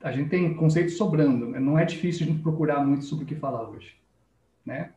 a 0.02 0.10
gente 0.10 0.30
tem 0.30 0.54
conceitos 0.54 0.96
sobrando, 0.96 1.48
né? 1.48 1.60
não 1.60 1.78
é 1.78 1.84
difícil 1.84 2.26
a 2.26 2.30
gente 2.30 2.42
procurar 2.42 2.84
muito 2.84 3.04
sobre 3.04 3.24
o 3.24 3.26
que 3.26 3.36
falar 3.36 3.68
hoje, 3.70 3.96
né? 4.66 4.92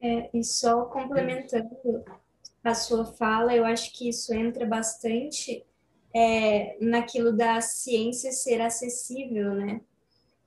É, 0.00 0.30
e 0.32 0.42
só 0.42 0.86
complementando 0.86 1.68
a 2.64 2.74
sua 2.74 3.04
fala, 3.04 3.54
eu 3.54 3.66
acho 3.66 3.92
que 3.92 4.08
isso 4.08 4.32
entra 4.32 4.64
bastante 4.64 5.64
é, 6.14 6.76
naquilo 6.80 7.36
da 7.36 7.60
ciência 7.60 8.32
ser 8.32 8.62
acessível, 8.62 9.54
né? 9.54 9.82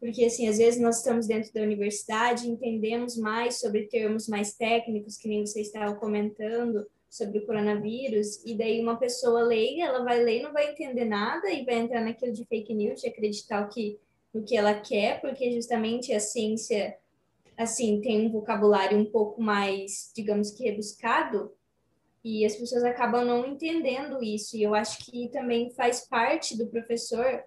Porque, 0.04 0.26
assim, 0.26 0.50
às 0.50 0.58
vezes 0.58 0.82
nós 0.82 0.98
estamos 0.98 1.28
dentro 1.28 1.54
da 1.54 1.62
universidade, 1.62 2.50
entendemos 2.50 3.16
mais 3.16 3.62
sobre 3.62 3.84
termos 3.84 4.28
mais 4.28 4.54
técnicos, 4.54 5.16
que 5.16 5.30
nem 5.30 5.46
você 5.46 5.62
estava 5.62 5.96
comentando, 5.96 6.86
sobre 7.10 7.40
o 7.40 7.46
coronavírus, 7.46 8.44
e 8.46 8.54
daí 8.54 8.82
uma 8.82 8.98
pessoa 8.98 9.44
leiga, 9.44 9.84
ela 9.86 10.04
vai 10.04 10.22
ler 10.22 10.42
não 10.42 10.52
vai 10.52 10.72
entender 10.72 11.06
nada 11.06 11.50
e 11.50 11.64
vai 11.64 11.76
entrar 11.76 12.02
naquilo 12.02 12.34
de 12.34 12.44
fake 12.44 12.74
news, 12.74 13.00
de 13.00 13.08
acreditar 13.08 13.66
o 13.66 13.70
que, 13.70 13.98
o 14.34 14.44
que 14.44 14.58
ela 14.58 14.74
quer, 14.74 15.22
porque 15.22 15.54
justamente 15.54 16.12
a 16.12 16.20
ciência, 16.20 16.98
assim, 17.58 18.02
tem 18.02 18.26
um 18.26 18.30
vocabulário 18.30 18.98
um 18.98 19.06
pouco 19.06 19.42
mais, 19.42 20.12
digamos 20.14 20.52
que 20.52 20.66
rebuscado, 20.66 21.50
e 22.22 22.46
as 22.46 22.58
pessoas 22.58 22.84
acabam 22.84 23.24
não 23.24 23.46
entendendo 23.46 24.22
isso, 24.22 24.58
e 24.58 24.64
eu 24.64 24.76
acho 24.76 25.06
que 25.06 25.30
também 25.30 25.72
faz 25.72 26.02
parte 26.06 26.58
do 26.58 26.68
professor 26.68 27.42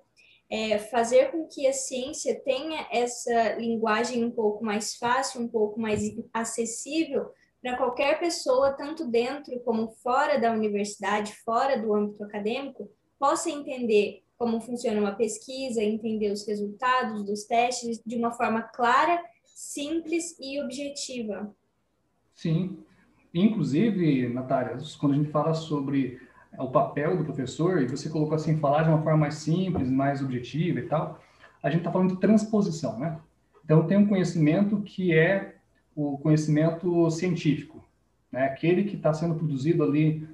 é, 0.50 0.78
fazer 0.78 1.30
com 1.30 1.46
que 1.46 1.66
a 1.66 1.72
ciência 1.72 2.40
tenha 2.44 2.86
essa 2.92 3.54
linguagem 3.54 4.24
um 4.24 4.30
pouco 4.30 4.64
mais 4.64 4.96
fácil, 4.96 5.40
um 5.40 5.48
pouco 5.48 5.80
mais 5.80 6.02
acessível, 6.32 7.30
para 7.60 7.76
qualquer 7.76 8.20
pessoa, 8.20 8.72
tanto 8.72 9.10
dentro 9.10 9.58
como 9.60 9.88
fora 9.88 10.38
da 10.38 10.52
universidade, 10.52 11.34
fora 11.44 11.76
do 11.76 11.92
âmbito 11.94 12.22
acadêmico, 12.22 12.88
possa 13.18 13.50
entender 13.50 14.22
como 14.38 14.60
funciona 14.60 15.00
uma 15.00 15.14
pesquisa, 15.14 15.82
entender 15.82 16.30
os 16.30 16.46
resultados 16.46 17.24
dos 17.24 17.44
testes 17.44 18.00
de 18.04 18.16
uma 18.16 18.32
forma 18.32 18.62
clara, 18.62 19.20
simples 19.44 20.36
e 20.38 20.60
objetiva. 20.62 21.54
Sim. 22.34 22.78
Inclusive, 23.32 24.28
Natália, 24.28 24.78
quando 25.00 25.12
a 25.12 25.16
gente 25.16 25.30
fala 25.30 25.54
sobre 25.54 26.20
o 26.58 26.70
papel 26.70 27.16
do 27.16 27.24
professor, 27.24 27.82
e 27.82 27.86
você 27.86 28.08
colocou 28.08 28.34
assim, 28.34 28.58
falar 28.58 28.82
de 28.82 28.88
uma 28.88 29.02
forma 29.02 29.18
mais 29.18 29.34
simples, 29.34 29.90
mais 29.90 30.22
objetiva 30.22 30.80
e 30.80 30.82
tal, 30.82 31.20
a 31.62 31.68
gente 31.68 31.80
está 31.80 31.92
falando 31.92 32.14
de 32.14 32.20
transposição, 32.20 32.98
né? 32.98 33.18
Então, 33.64 33.86
tem 33.86 33.96
um 33.96 34.06
conhecimento 34.06 34.80
que 34.82 35.12
é 35.12 35.56
o 35.94 36.18
conhecimento 36.18 37.10
científico, 37.10 37.84
né? 38.30 38.44
aquele 38.44 38.84
que 38.84 38.96
está 38.96 39.12
sendo 39.12 39.34
produzido 39.34 39.82
ali 39.82 40.28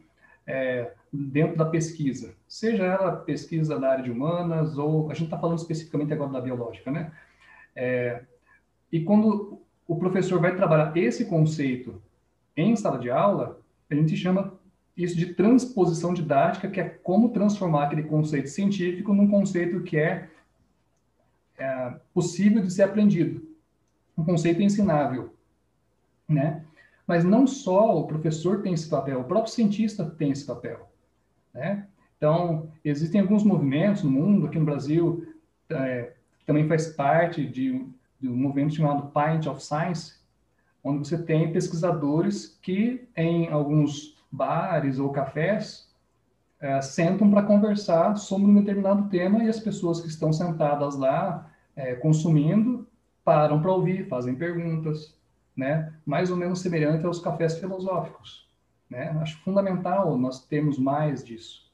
é, 0.46 0.92
dentro 1.12 1.56
da 1.56 1.64
pesquisa, 1.64 2.34
seja 2.48 2.84
ela 2.84 3.16
pesquisa 3.16 3.78
da 3.78 3.90
área 3.90 4.04
de 4.04 4.10
humanas 4.10 4.76
ou 4.76 5.10
a 5.10 5.14
gente 5.14 5.26
está 5.26 5.38
falando 5.38 5.58
especificamente 5.58 6.12
agora 6.12 6.32
da 6.32 6.40
biológica, 6.40 6.90
né? 6.90 7.12
É, 7.76 8.22
e 8.90 9.00
quando 9.00 9.62
o 9.86 9.96
professor 9.96 10.40
vai 10.40 10.54
trabalhar 10.54 10.94
esse 10.96 11.24
conceito 11.26 12.02
em 12.56 12.74
sala 12.76 12.98
de 12.98 13.10
aula, 13.10 13.60
a 13.90 13.94
gente 13.94 14.16
chama 14.16 14.52
isso 14.96 15.16
de 15.16 15.34
transposição 15.34 16.12
didática, 16.12 16.68
que 16.68 16.80
é 16.80 16.88
como 16.88 17.30
transformar 17.30 17.84
aquele 17.84 18.02
conceito 18.02 18.48
científico 18.48 19.12
num 19.12 19.28
conceito 19.28 19.82
que 19.82 19.96
é, 19.96 20.28
é 21.58 21.94
possível 22.12 22.62
de 22.62 22.72
ser 22.72 22.82
aprendido, 22.82 23.46
um 24.16 24.24
conceito 24.24 24.60
ensinável 24.62 25.32
né? 26.32 26.64
Mas 27.06 27.24
não 27.24 27.46
só 27.46 27.98
o 27.98 28.06
professor 28.06 28.62
tem 28.62 28.72
esse 28.72 28.88
papel, 28.88 29.20
o 29.20 29.24
próprio 29.24 29.52
cientista 29.52 30.04
tem 30.04 30.30
esse 30.30 30.46
papel, 30.46 30.88
né? 31.52 31.86
Então, 32.16 32.70
existem 32.84 33.20
alguns 33.20 33.42
movimentos 33.42 34.04
no 34.04 34.10
mundo, 34.10 34.46
aqui 34.46 34.58
no 34.58 34.64
Brasil, 34.64 35.34
é, 35.68 36.12
também 36.46 36.68
faz 36.68 36.88
parte 36.88 37.44
de, 37.44 37.84
de 38.20 38.28
um 38.28 38.36
movimento 38.36 38.74
chamado 38.74 39.10
Pint 39.10 39.46
of 39.46 39.62
Science, 39.62 40.20
onde 40.84 41.06
você 41.06 41.20
tem 41.20 41.52
pesquisadores 41.52 42.58
que, 42.62 43.08
em 43.16 43.48
alguns 43.48 44.16
bares 44.32 44.98
ou 44.98 45.12
cafés, 45.12 45.92
é, 46.58 46.80
sentam 46.80 47.30
para 47.30 47.42
conversar 47.42 48.16
sobre 48.16 48.50
um 48.50 48.54
determinado 48.54 49.08
tema 49.10 49.44
e 49.44 49.48
as 49.48 49.60
pessoas 49.60 50.00
que 50.00 50.08
estão 50.08 50.32
sentadas 50.32 50.96
lá 50.96 51.50
é, 51.76 51.94
consumindo 51.96 52.88
param 53.24 53.60
para 53.60 53.72
ouvir, 53.72 54.08
fazem 54.08 54.34
perguntas, 54.34 55.18
né? 55.56 55.92
mais 56.06 56.30
ou 56.30 56.36
menos 56.36 56.60
semelhante 56.60 57.04
aos 57.04 57.20
cafés 57.20 57.58
filosóficos. 57.58 58.48
Né? 58.88 59.08
Acho 59.20 59.38
fundamental 59.42 60.16
nós 60.16 60.44
termos 60.46 60.78
mais 60.78 61.24
disso. 61.24 61.70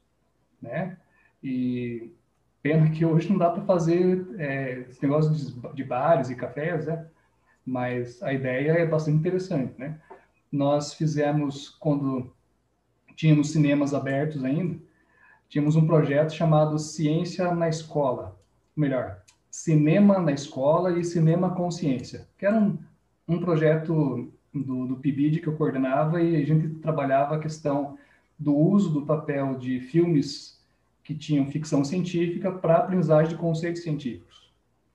Né? 0.60 0.96
E 1.42 2.10
pena 2.62 2.90
que 2.90 3.04
hoje 3.04 3.30
não 3.30 3.38
dá 3.38 3.50
para 3.50 3.62
fazer 3.64 4.26
é, 4.38 4.86
esse 4.88 5.02
negócio 5.02 5.32
de, 5.32 5.74
de, 5.74 5.84
bares 5.84 6.30
e 6.30 6.34
cafés, 6.34 6.86
né? 6.86 7.06
mas 7.64 8.22
a 8.22 8.32
ideia 8.32 8.72
é 8.72 8.86
bastante 8.86 9.18
interessante. 9.18 9.74
Né? 9.78 9.98
Nós 10.50 10.94
fizemos, 10.94 11.68
quando 11.68 12.32
tínhamos 13.18 13.50
cinemas 13.50 13.92
abertos 13.92 14.44
ainda, 14.44 14.78
tínhamos 15.48 15.74
um 15.74 15.84
projeto 15.84 16.32
chamado 16.32 16.78
Ciência 16.78 17.52
na 17.52 17.68
Escola, 17.68 18.38
melhor, 18.76 19.20
Cinema 19.50 20.20
na 20.20 20.30
Escola 20.30 20.96
e 20.96 21.02
Cinema 21.02 21.50
Consciência, 21.50 22.28
que 22.38 22.46
eram 22.46 22.78
um 23.26 23.40
projeto 23.40 24.32
do, 24.54 24.86
do 24.86 24.96
PIBID 24.98 25.40
que 25.40 25.48
eu 25.48 25.56
coordenava 25.56 26.22
e 26.22 26.40
a 26.40 26.46
gente 26.46 26.68
trabalhava 26.76 27.34
a 27.34 27.40
questão 27.40 27.98
do 28.38 28.56
uso 28.56 28.90
do 28.90 29.04
papel 29.04 29.56
de 29.58 29.80
filmes 29.80 30.62
que 31.02 31.12
tinham 31.12 31.50
ficção 31.50 31.82
científica 31.84 32.52
para 32.52 32.76
aprendizagem 32.76 33.30
de 33.30 33.36
conceitos 33.36 33.82
científicos. 33.82 34.52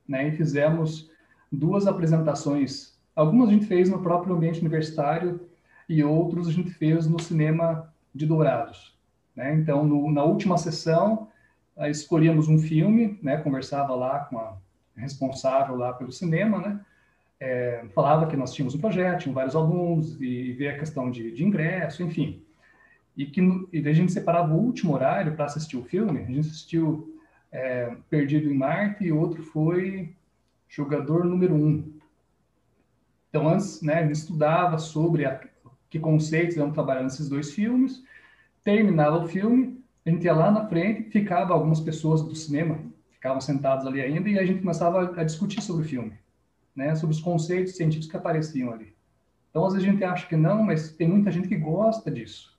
Né? 0.08 0.30
E 0.30 0.32
fizemos 0.32 1.12
duas 1.52 1.88
apresentações. 1.88 2.98
Algumas 3.14 3.50
a 3.50 3.52
gente 3.52 3.66
fez 3.66 3.90
no 3.90 4.02
próprio 4.02 4.34
ambiente 4.34 4.62
universitário 4.62 5.42
e 5.90 6.02
outros 6.02 6.48
a 6.48 6.52
gente 6.54 6.72
fez 6.72 7.06
no 7.06 7.20
cinema 7.20 7.93
de 8.13 8.26
Dourados. 8.26 8.97
Né? 9.36 9.54
Então, 9.56 9.86
no, 9.86 10.12
na 10.12 10.23
última 10.23 10.58
sessão, 10.58 11.28
escolhíamos 11.89 12.47
um 12.47 12.60
filme, 12.60 13.19
né? 13.21 13.38
conversava 13.38 13.95
lá 13.95 14.19
com 14.19 14.38
a 14.38 14.56
responsável 14.95 15.76
lá 15.76 15.93
pelo 15.93 16.12
cinema, 16.12 16.60
né? 16.60 16.80
é, 17.43 17.84
falava 17.93 18.28
que 18.28 18.38
nós 18.38 18.54
tínhamos 18.54 18.73
um 18.73 18.80
projeto, 18.80 19.23
tinham 19.23 19.34
vários 19.34 19.56
alunos, 19.56 20.19
e, 20.21 20.26
e 20.26 20.54
ver 20.54 20.69
a 20.69 20.80
questão 20.80 21.12
de, 21.12 21.30
de 21.32 21.43
ingresso, 21.43 22.02
enfim. 22.02 22.41
E 23.17 23.26
que 23.26 23.41
e 23.71 23.88
a 23.88 23.93
gente 23.93 24.13
separava 24.13 24.54
o 24.54 24.58
último 24.58 24.93
horário 24.93 25.36
para 25.36 25.45
assistir 25.45 25.76
o 25.76 25.84
filme. 25.84 26.21
A 26.21 26.26
gente 26.26 26.39
assistiu 26.39 27.19
é, 27.52 27.95
Perdido 28.10 28.49
em 28.49 28.56
Marte 28.56 29.04
e 29.04 29.12
outro 29.12 29.43
foi. 29.43 30.15
jogador 30.69 31.26
número 31.26 31.54
um. 31.54 31.93
Então, 33.30 33.47
antes, 33.47 33.82
né, 33.82 33.95
a 33.95 34.04
gente 34.04 34.15
estudava 34.15 34.78
sobre 34.78 35.26
a, 35.26 35.39
que 35.94 36.00
conceitos 36.00 36.58
iam 36.58 36.72
trabalhar 36.72 37.04
nesses 37.04 37.30
dois 37.30 37.54
filmes, 37.54 38.04
terminava 38.64 39.24
o 39.24 39.28
filme, 39.28 39.80
a 40.04 40.10
gente 40.10 40.24
ia 40.26 40.34
lá 40.34 40.50
na 40.50 40.68
frente, 40.68 41.12
ficava 41.12 41.54
algumas 41.54 41.80
pessoas 41.80 42.24
do 42.24 42.36
cinema, 42.36 42.80
ficavam 43.12 43.40
sentadas 43.40 43.86
ali 43.86 44.02
ainda, 44.02 44.28
e 44.28 44.40
a 44.40 44.44
gente 44.44 44.62
começava 44.62 45.14
a 45.16 45.24
discutir 45.24 45.62
sobre 45.62 45.86
o 45.86 45.88
filme, 45.88 46.14
né, 46.76 46.96
sobre 46.96 47.16
os 47.16 47.22
conceitos 47.22 47.76
científicos 47.76 48.10
que 48.10 48.18
apareciam 48.18 48.74
ali. 48.74 48.96
Então, 49.52 49.64
às 49.68 49.74
vezes 49.74 49.88
a 49.88 49.92
gente 49.92 50.04
acha 50.04 50.28
que 50.28 50.36
não, 50.36 50.64
mas 50.64 50.94
tem 50.94 51.08
muita 51.08 51.30
gente 51.30 51.48
que 51.48 51.56
gosta 51.56 52.10
disso. 52.10 52.58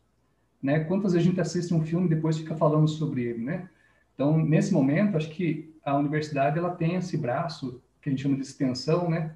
Né? 0.62 0.84
Quantas 0.84 1.12
vezes 1.12 1.26
a 1.26 1.30
gente 1.30 1.40
assiste 1.40 1.74
um 1.74 1.82
filme 1.82 2.06
e 2.06 2.10
depois 2.10 2.38
fica 2.38 2.54
falando 2.54 2.86
sobre 2.86 3.24
ele, 3.24 3.42
né? 3.42 3.68
Então, 4.14 4.38
nesse 4.38 4.72
momento, 4.72 5.16
acho 5.16 5.28
que 5.28 5.74
a 5.84 5.96
universidade 5.96 6.56
ela 6.56 6.70
tem 6.70 6.94
esse 6.94 7.18
braço 7.18 7.82
que 8.00 8.08
a 8.08 8.12
gente 8.12 8.22
chama 8.22 8.36
de 8.36 8.42
extensão, 8.42 9.10
né, 9.10 9.34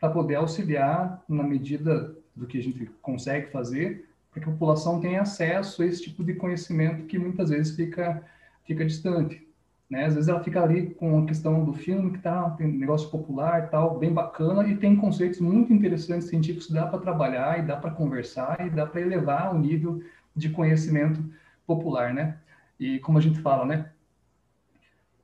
para 0.00 0.10
poder 0.10 0.34
auxiliar 0.34 1.22
na 1.28 1.44
medida 1.44 2.15
do 2.36 2.46
que 2.46 2.58
a 2.58 2.62
gente 2.62 2.86
consegue 3.00 3.50
fazer, 3.50 4.08
para 4.30 4.42
que 4.42 4.48
a 4.48 4.52
população 4.52 5.00
tenha 5.00 5.22
acesso 5.22 5.82
a 5.82 5.86
esse 5.86 6.02
tipo 6.02 6.22
de 6.22 6.34
conhecimento 6.34 7.06
que 7.06 7.18
muitas 7.18 7.48
vezes 7.48 7.74
fica 7.74 8.22
fica 8.64 8.84
distante, 8.84 9.46
né? 9.88 10.04
Às 10.04 10.14
vezes 10.14 10.28
ela 10.28 10.42
fica 10.42 10.62
ali 10.62 10.90
com 10.94 11.22
a 11.22 11.26
questão 11.26 11.64
do 11.64 11.72
filme 11.72 12.10
que 12.10 12.18
tá 12.18 12.50
tem 12.50 12.66
negócio 12.66 13.08
popular, 13.08 13.70
tal, 13.70 13.98
bem 13.98 14.12
bacana 14.12 14.66
e 14.66 14.76
tem 14.76 14.96
conceitos 14.96 15.40
muito 15.40 15.72
interessantes 15.72 16.28
científicos 16.28 16.66
que 16.66 16.72
dá 16.74 16.86
para 16.86 16.98
trabalhar 16.98 17.58
e 17.58 17.62
dá 17.62 17.76
para 17.76 17.92
conversar 17.92 18.66
e 18.66 18.70
dá 18.70 18.84
para 18.84 19.00
elevar 19.00 19.54
o 19.54 19.58
nível 19.58 20.02
de 20.34 20.50
conhecimento 20.50 21.24
popular, 21.66 22.12
né? 22.12 22.36
E 22.78 22.98
como 22.98 23.18
a 23.18 23.20
gente 23.20 23.40
fala, 23.40 23.64
né? 23.64 23.90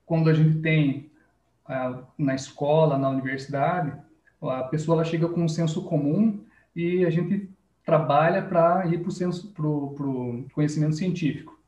Quando 0.06 0.30
a 0.30 0.34
gente 0.34 0.60
tem 0.60 1.10
ah, 1.66 2.02
na 2.16 2.34
escola, 2.34 2.96
na 2.96 3.10
universidade, 3.10 3.92
a 4.40 4.64
pessoa 4.64 4.96
ela 4.96 5.04
chega 5.04 5.28
com 5.28 5.42
um 5.42 5.48
senso 5.48 5.84
comum 5.84 6.40
e 6.74 7.04
a 7.04 7.10
gente 7.10 7.48
trabalha 7.84 8.42
para 8.42 8.86
ir 8.86 9.02
para 9.02 9.66
o 9.66 10.46
conhecimento 10.52 10.96
científico. 10.96 11.58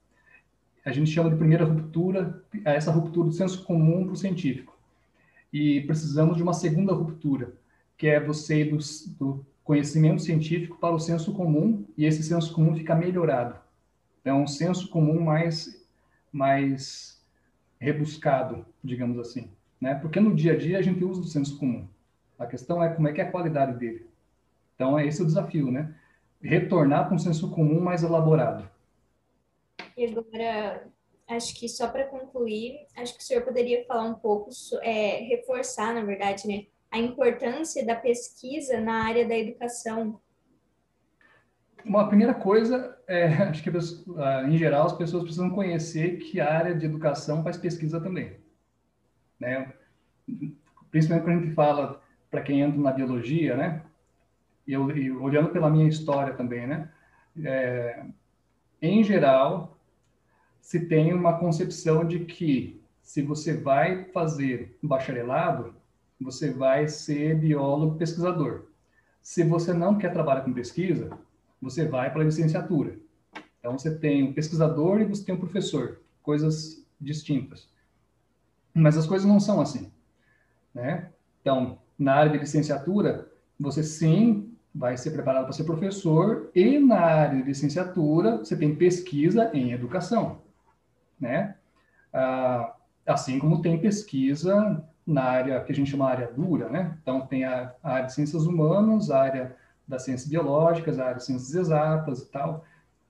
A 0.84 0.92
gente 0.92 1.10
chama 1.10 1.30
de 1.30 1.36
primeira 1.36 1.64
ruptura, 1.64 2.42
essa 2.64 2.90
ruptura 2.90 3.28
do 3.28 3.34
senso 3.34 3.64
comum 3.64 4.04
para 4.04 4.12
o 4.12 4.16
científico. 4.16 4.76
E 5.52 5.80
precisamos 5.82 6.36
de 6.36 6.42
uma 6.42 6.52
segunda 6.52 6.92
ruptura, 6.92 7.54
que 7.96 8.06
é 8.06 8.20
você 8.20 8.60
ir 8.62 8.70
do, 8.70 8.78
do 9.18 9.46
conhecimento 9.62 10.22
científico 10.22 10.76
para 10.78 10.94
o 10.94 10.98
senso 10.98 11.32
comum, 11.32 11.84
e 11.96 12.04
esse 12.04 12.22
senso 12.22 12.52
comum 12.52 12.74
fica 12.74 12.94
melhorado. 12.94 13.58
É 14.24 14.32
um 14.32 14.46
senso 14.46 14.88
comum 14.88 15.20
mais, 15.20 15.86
mais 16.32 17.22
rebuscado, 17.78 18.64
digamos 18.82 19.18
assim. 19.18 19.48
Né? 19.80 19.94
Porque 19.94 20.20
no 20.20 20.34
dia 20.34 20.52
a 20.52 20.56
dia 20.56 20.78
a 20.78 20.82
gente 20.82 21.04
usa 21.04 21.20
o 21.20 21.26
senso 21.26 21.58
comum. 21.58 21.86
A 22.38 22.46
questão 22.46 22.82
é 22.82 22.88
como 22.88 23.08
é 23.08 23.12
que 23.12 23.20
é 23.20 23.24
a 23.24 23.30
qualidade 23.30 23.78
dele. 23.78 24.06
Então, 24.74 24.98
é 24.98 25.06
esse 25.06 25.22
o 25.22 25.26
desafio, 25.26 25.70
né? 25.70 25.94
Retornar 26.42 27.06
para 27.06 27.14
um 27.14 27.18
senso 27.18 27.50
comum 27.50 27.80
mais 27.80 28.02
elaborado. 28.02 28.68
E 29.96 30.06
agora, 30.06 30.86
acho 31.28 31.54
que 31.54 31.68
só 31.68 31.88
para 31.88 32.04
concluir, 32.04 32.86
acho 32.96 33.14
que 33.14 33.22
o 33.22 33.24
senhor 33.24 33.42
poderia 33.42 33.84
falar 33.86 34.04
um 34.04 34.14
pouco, 34.14 34.50
é, 34.82 35.20
reforçar, 35.28 35.94
na 35.94 36.02
verdade, 36.02 36.46
né, 36.46 36.66
a 36.90 36.98
importância 36.98 37.84
da 37.84 37.96
pesquisa 37.96 38.80
na 38.80 39.04
área 39.04 39.26
da 39.26 39.36
educação? 39.36 40.20
Uma 41.84 42.08
primeira 42.08 42.34
coisa, 42.34 42.96
é, 43.06 43.26
acho 43.50 43.62
que 43.62 43.70
em 44.48 44.56
geral 44.56 44.86
as 44.86 44.92
pessoas 44.92 45.24
precisam 45.24 45.50
conhecer 45.50 46.18
que 46.18 46.40
a 46.40 46.52
área 46.52 46.74
de 46.74 46.86
educação 46.86 47.42
faz 47.42 47.56
pesquisa 47.56 48.00
também, 48.00 48.36
né? 49.38 49.72
Principalmente 50.90 51.24
quando 51.24 51.38
a 51.38 51.44
gente 51.44 51.54
fala 51.54 52.02
para 52.30 52.42
quem 52.42 52.60
entra 52.60 52.80
na 52.80 52.92
biologia, 52.92 53.56
né? 53.56 53.82
Eu, 54.66 54.86
olhando 55.22 55.50
pela 55.50 55.70
minha 55.70 55.88
história 55.88 56.34
também, 56.34 56.66
né? 56.66 56.90
É, 57.42 58.04
em 58.80 59.02
geral, 59.02 59.78
se 60.60 60.80
tem 60.80 61.12
uma 61.12 61.38
concepção 61.38 62.06
de 62.06 62.20
que 62.20 62.80
se 63.02 63.20
você 63.20 63.54
vai 63.54 64.04
fazer 64.06 64.78
bacharelado, 64.82 65.74
você 66.20 66.50
vai 66.50 66.88
ser 66.88 67.38
biólogo 67.38 67.96
pesquisador. 67.96 68.64
Se 69.20 69.42
você 69.42 69.72
não 69.74 69.98
quer 69.98 70.12
trabalhar 70.12 70.40
com 70.40 70.52
pesquisa, 70.52 71.10
você 71.60 71.86
vai 71.86 72.10
para 72.10 72.22
a 72.22 72.24
licenciatura. 72.24 72.98
Então, 73.58 73.78
você 73.78 73.94
tem 73.94 74.22
um 74.22 74.32
pesquisador 74.32 75.00
e 75.00 75.04
você 75.04 75.24
tem 75.24 75.34
um 75.34 75.40
professor, 75.40 76.00
coisas 76.22 76.84
distintas. 77.00 77.68
Mas 78.72 78.96
as 78.96 79.06
coisas 79.06 79.26
não 79.26 79.38
são 79.38 79.60
assim, 79.60 79.90
né? 80.74 81.10
Então, 81.40 81.78
na 81.98 82.14
área 82.14 82.32
de 82.32 82.38
licenciatura, 82.38 83.30
você 83.58 83.82
sim 83.82 84.53
vai 84.74 84.96
ser 84.96 85.12
preparado 85.12 85.44
para 85.44 85.52
ser 85.52 85.64
professor 85.64 86.50
e 86.54 86.78
na 86.78 86.98
área 86.98 87.38
de 87.38 87.44
licenciatura 87.44 88.38
você 88.38 88.56
tem 88.56 88.74
pesquisa 88.74 89.50
em 89.54 89.72
educação, 89.72 90.40
né? 91.20 91.56
Ah, 92.12 92.74
assim 93.06 93.38
como 93.38 93.62
tem 93.62 93.78
pesquisa 93.78 94.82
na 95.06 95.22
área 95.24 95.60
que 95.62 95.72
a 95.72 95.74
gente 95.74 95.90
chama 95.90 96.08
área 96.08 96.30
dura, 96.32 96.68
né? 96.68 96.96
Então, 97.02 97.20
tem 97.26 97.44
a, 97.44 97.74
a 97.82 97.92
área 97.92 98.06
de 98.06 98.14
ciências 98.14 98.46
humanas, 98.46 99.10
a 99.10 99.20
área 99.20 99.56
das 99.86 100.02
ciências 100.04 100.28
biológicas, 100.28 100.98
a 100.98 101.04
área 101.04 101.16
de 101.16 101.24
ciências 101.24 101.54
exatas 101.54 102.22
e 102.22 102.30
tal. 102.30 102.64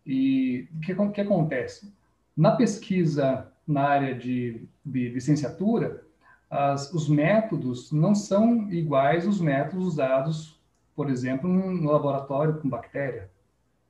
E 0.04 0.68
o 0.74 0.80
que, 0.80 0.94
que 1.12 1.20
acontece? 1.20 1.92
Na 2.36 2.56
pesquisa 2.56 3.48
na 3.66 3.82
área 3.82 4.14
de, 4.14 4.68
de 4.84 5.08
licenciatura, 5.10 6.02
as, 6.50 6.92
os 6.92 7.08
métodos 7.08 7.90
não 7.92 8.14
são 8.14 8.70
iguais 8.70 9.26
aos 9.26 9.40
métodos 9.40 9.86
usados, 9.86 10.53
por 10.94 11.10
exemplo, 11.10 11.48
no 11.48 11.90
laboratório 11.90 12.60
com 12.60 12.68
bactéria, 12.68 13.30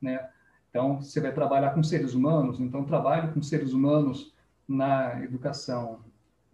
né? 0.01 0.29
Então, 0.71 1.01
você 1.01 1.21
vai 1.21 1.33
trabalhar 1.33 1.71
com 1.71 1.83
seres 1.83 2.15
humanos, 2.15 2.59
então 2.59 2.85
trabalho 2.85 3.33
com 3.33 3.43
seres 3.43 3.73
humanos 3.73 4.35
na 4.67 5.23
educação 5.23 6.01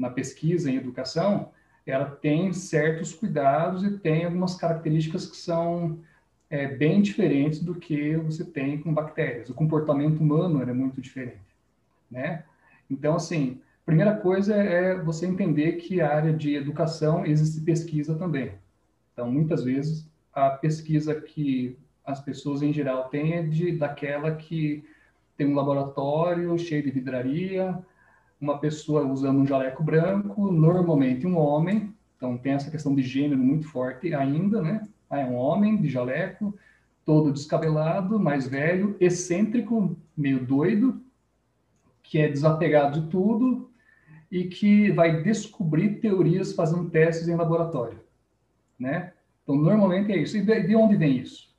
na 0.01 0.09
pesquisa 0.09 0.71
em 0.71 0.77
educação, 0.77 1.51
ela 1.85 2.07
tem 2.07 2.55
certos 2.55 3.13
cuidados 3.13 3.85
e 3.85 3.99
tem 3.99 4.25
algumas 4.25 4.55
características 4.55 5.27
que 5.27 5.37
são 5.37 5.99
é, 6.49 6.67
bem 6.67 7.03
diferentes 7.03 7.63
do 7.63 7.75
que 7.75 8.17
você 8.17 8.43
tem 8.43 8.81
com 8.81 8.95
bactérias. 8.95 9.51
O 9.51 9.55
comportamento 9.55 10.21
humano 10.21 10.63
é 10.63 10.73
muito 10.73 11.03
diferente, 11.03 11.55
né? 12.11 12.45
Então, 12.91 13.15
assim, 13.15 13.61
primeira 13.85 14.17
coisa 14.17 14.55
é 14.55 14.99
você 14.99 15.27
entender 15.27 15.73
que 15.73 16.01
a 16.01 16.17
área 16.17 16.33
de 16.33 16.55
educação 16.55 17.27
existe 17.27 17.61
pesquisa 17.61 18.15
também. 18.15 18.53
Então, 19.13 19.31
muitas 19.31 19.63
vezes, 19.63 20.10
a 20.33 20.51
pesquisa 20.51 21.21
que 21.21 21.77
as 22.05 22.21
pessoas 22.21 22.63
em 22.63 22.73
geral 22.73 23.09
têm 23.09 23.35
é 23.35 23.43
de, 23.43 23.73
daquela 23.73 24.35
que 24.35 24.85
tem 25.37 25.47
um 25.47 25.55
laboratório 25.55 26.59
cheio 26.59 26.83
de 26.83 26.91
vidraria, 26.91 27.79
uma 28.41 28.59
pessoa 28.59 29.07
usando 29.07 29.41
um 29.41 29.47
jaleco 29.47 29.83
branco, 29.83 30.51
normalmente 30.51 31.27
um 31.27 31.37
homem, 31.37 31.95
então 32.17 32.37
tem 32.37 32.53
essa 32.53 32.71
questão 32.71 32.95
de 32.95 33.03
gênero 33.03 33.41
muito 33.41 33.67
forte 33.67 34.15
ainda, 34.15 34.61
né? 34.61 34.87
Ah, 35.09 35.21
é 35.21 35.25
um 35.25 35.35
homem 35.35 35.81
de 35.81 35.89
jaleco, 35.89 36.57
todo 37.05 37.33
descabelado, 37.33 38.19
mais 38.19 38.47
velho, 38.47 38.97
excêntrico, 39.01 39.97
meio 40.17 40.45
doido, 40.45 41.01
que 42.03 42.19
é 42.19 42.29
desapegado 42.29 43.01
de 43.01 43.09
tudo 43.09 43.71
e 44.31 44.45
que 44.45 44.91
vai 44.93 45.23
descobrir 45.23 46.01
teorias 46.01 46.53
fazendo 46.53 46.89
testes 46.91 47.29
em 47.29 47.35
laboratório, 47.35 47.99
né? 48.79 49.13
Então, 49.43 49.57
normalmente 49.57 50.13
é 50.13 50.19
isso. 50.19 50.37
E 50.37 50.43
de, 50.43 50.63
de 50.63 50.77
onde 50.77 50.97
vem 50.97 51.19
isso? 51.19 51.51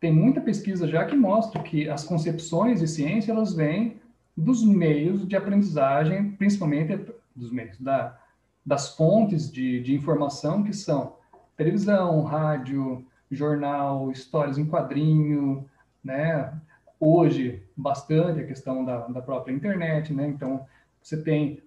Tem 0.00 0.12
muita 0.12 0.40
pesquisa 0.40 0.88
já 0.88 1.04
que 1.04 1.14
mostra 1.14 1.62
que 1.62 1.88
as 1.88 2.04
concepções 2.04 2.80
de 2.80 2.88
ciência, 2.88 3.32
elas 3.32 3.54
vêm 3.54 4.00
dos 4.36 4.64
meios 4.64 5.26
de 5.26 5.36
aprendizagem, 5.36 6.32
principalmente 6.32 6.98
dos 7.34 7.52
meios, 7.52 7.78
da, 7.78 8.18
das 8.64 8.96
fontes 8.96 9.50
de, 9.50 9.80
de 9.80 9.94
informação 9.94 10.62
que 10.62 10.72
são 10.72 11.16
televisão, 11.56 12.22
rádio, 12.22 13.04
jornal, 13.30 14.10
histórias 14.10 14.58
em 14.58 14.66
quadrinho, 14.66 15.68
né? 16.02 16.52
Hoje, 16.98 17.62
bastante 17.76 18.40
a 18.40 18.46
questão 18.46 18.84
da, 18.84 19.06
da 19.08 19.20
própria 19.20 19.52
internet, 19.52 20.12
né? 20.12 20.26
Então, 20.28 20.66
você 21.02 21.20
tem 21.22 21.62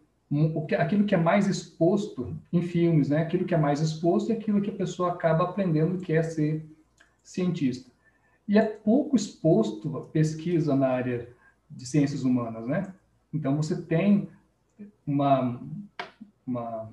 aquilo 0.78 1.06
que 1.06 1.16
é 1.16 1.18
mais 1.18 1.48
exposto 1.48 2.36
em 2.52 2.62
filmes, 2.62 3.10
né? 3.10 3.22
Aquilo 3.22 3.46
que 3.46 3.54
é 3.54 3.58
mais 3.58 3.80
exposto 3.82 4.32
é 4.32 4.36
aquilo 4.36 4.62
que 4.62 4.70
a 4.70 4.76
pessoa 4.76 5.12
acaba 5.12 5.44
aprendendo 5.44 6.00
que 6.00 6.14
é 6.14 6.24
ser 6.24 6.66
cientista. 7.24 7.92
E 8.48 8.58
é 8.58 8.62
pouco 8.64 9.16
exposto 9.16 9.98
a 9.98 10.02
pesquisa 10.02 10.76
na 10.76 10.88
área 10.88 11.30
de 11.70 11.86
ciências 11.86 12.24
humanas, 12.24 12.68
né? 12.68 12.94
Então 13.34 13.56
você 13.58 13.82
tem 13.82 14.30
uma, 15.06 15.62
uma, 16.46 16.90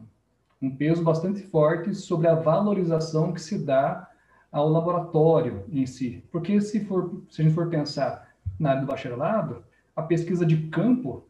um 0.61 0.75
peso 0.75 1.03
bastante 1.03 1.43
forte 1.43 1.95
sobre 1.95 2.29
a 2.29 2.35
valorização 2.35 3.33
que 3.33 3.41
se 3.41 3.59
dá 3.59 4.09
ao 4.51 4.69
laboratório 4.69 5.65
em 5.71 5.87
si, 5.87 6.23
porque 6.31 6.61
se 6.61 6.85
for 6.85 7.23
se 7.31 7.41
a 7.41 7.45
gente 7.45 7.55
for 7.55 7.69
pensar 7.69 8.31
na 8.59 8.71
área 8.71 8.83
do 8.83 8.87
bacharelado, 8.87 9.65
a 9.97 10.03
pesquisa 10.03 10.45
de 10.45 10.69
campo 10.69 11.25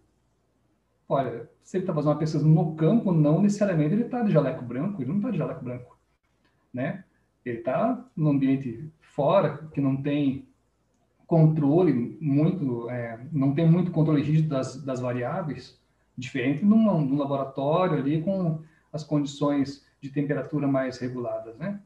olha, 1.09 1.49
se 1.63 1.77
ele 1.77 1.85
está 1.85 1.95
fazendo 1.95 2.11
uma 2.13 2.19
pesquisa 2.19 2.47
no 2.47 2.75
campo, 2.75 3.13
não 3.13 3.41
necessariamente 3.41 3.95
ele 3.95 4.05
está 4.05 4.23
de 4.23 4.33
jaleco 4.33 4.65
branco, 4.65 5.01
ele 5.03 5.11
não 5.11 5.19
está 5.19 5.31
de 5.31 5.39
jaleco 5.39 5.65
branco, 5.65 5.99
né? 6.73 7.05
Ele 7.45 7.59
está 7.59 8.05
no 8.17 8.31
ambiente 8.31 8.91
fora, 9.01 9.69
que 9.73 9.81
não 9.81 9.97
tem 9.97 10.47
controle 11.27 12.19
muito, 12.21 12.91
é, 12.91 13.19
não 13.33 13.55
tem 13.55 13.69
muito 13.69 13.91
controle 13.91 14.23
rígido 14.23 14.51
das, 14.51 14.83
das 14.85 15.01
variáveis, 15.01 15.81
diferente 16.17 16.61
de 16.61 16.73
um 16.73 17.17
laboratório 17.17 17.99
ali 17.99 18.23
com 18.23 18.61
as 18.93 19.03
condições 19.03 19.87
de 20.01 20.11
temperatura 20.11 20.67
mais 20.67 20.99
reguladas, 20.99 21.57
né? 21.57 21.81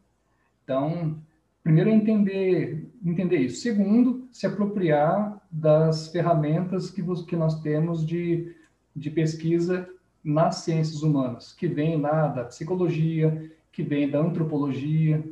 Então, 0.64 1.16
primeiro 1.62 1.90
é 1.90 1.94
entender, 1.94 2.90
entender 3.04 3.38
isso. 3.38 3.60
Segundo, 3.60 4.26
se 4.32 4.46
apropriar 4.46 5.40
das 5.50 6.08
ferramentas 6.08 6.90
que, 6.90 7.02
que 7.24 7.36
nós 7.36 7.60
temos 7.60 8.04
de, 8.04 8.52
de 8.96 9.10
pesquisa 9.10 9.88
nas 10.24 10.56
ciências 10.56 11.02
humanas, 11.02 11.52
que 11.52 11.68
vem 11.68 12.00
lá 12.00 12.26
da 12.28 12.44
psicologia, 12.44 13.52
que 13.70 13.82
vem 13.82 14.10
da 14.10 14.18
antropologia, 14.18 15.22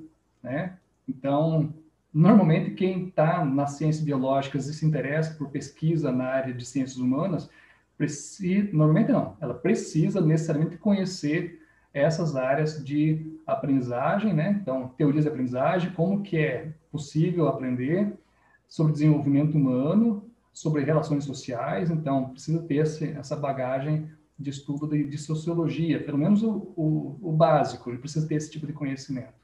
né? 0.43 0.77
Então, 1.09 1.73
normalmente 2.13 2.73
quem 2.73 3.09
está 3.09 3.45
nas 3.45 3.73
ciências 3.73 4.05
biológicas 4.05 4.67
e 4.67 4.75
se 4.75 4.87
interessa 4.87 5.35
por 5.35 5.49
pesquisa 5.49 6.13
na 6.13 6.27
área 6.27 6.55
de 6.55 6.65
ciências 6.65 6.99
humanas, 6.99 7.51
precisa, 7.97 8.69
normalmente 8.73 9.11
não, 9.11 9.37
ela 9.41 9.55
precisa 9.55 10.21
necessariamente 10.21 10.77
conhecer 10.77 11.61
essas 11.93 12.37
áreas 12.37 12.85
de 12.85 13.39
aprendizagem, 13.47 14.35
né? 14.35 14.59
Então, 14.61 14.89
teorias 14.97 15.25
de 15.25 15.31
aprendizagem, 15.31 15.93
como 15.93 16.23
que 16.23 16.37
é 16.37 16.73
possível 16.91 17.49
aprender 17.49 18.13
sobre 18.69 18.93
desenvolvimento 18.93 19.57
humano, 19.57 20.29
sobre 20.55 20.85
relações 20.85 21.25
sociais, 21.25 21.91
então 21.91 22.31
precisa 22.31 22.63
ter 22.63 22.77
esse, 22.77 23.11
essa 23.11 23.37
bagagem 23.37 24.09
de 24.39 24.51
estudo 24.51 24.89
de, 24.89 25.05
de 25.05 25.19
sociologia, 25.19 26.03
pelo 26.03 26.17
menos 26.17 26.43
o, 26.43 26.73
o, 26.77 27.19
o, 27.21 27.33
básico, 27.33 27.91
ele 27.91 27.99
precisa 27.99 28.27
ter 28.27 28.37
esse 28.37 28.51
tipo 28.51 28.67
de 28.67 28.73
conhecimento. 28.73 29.35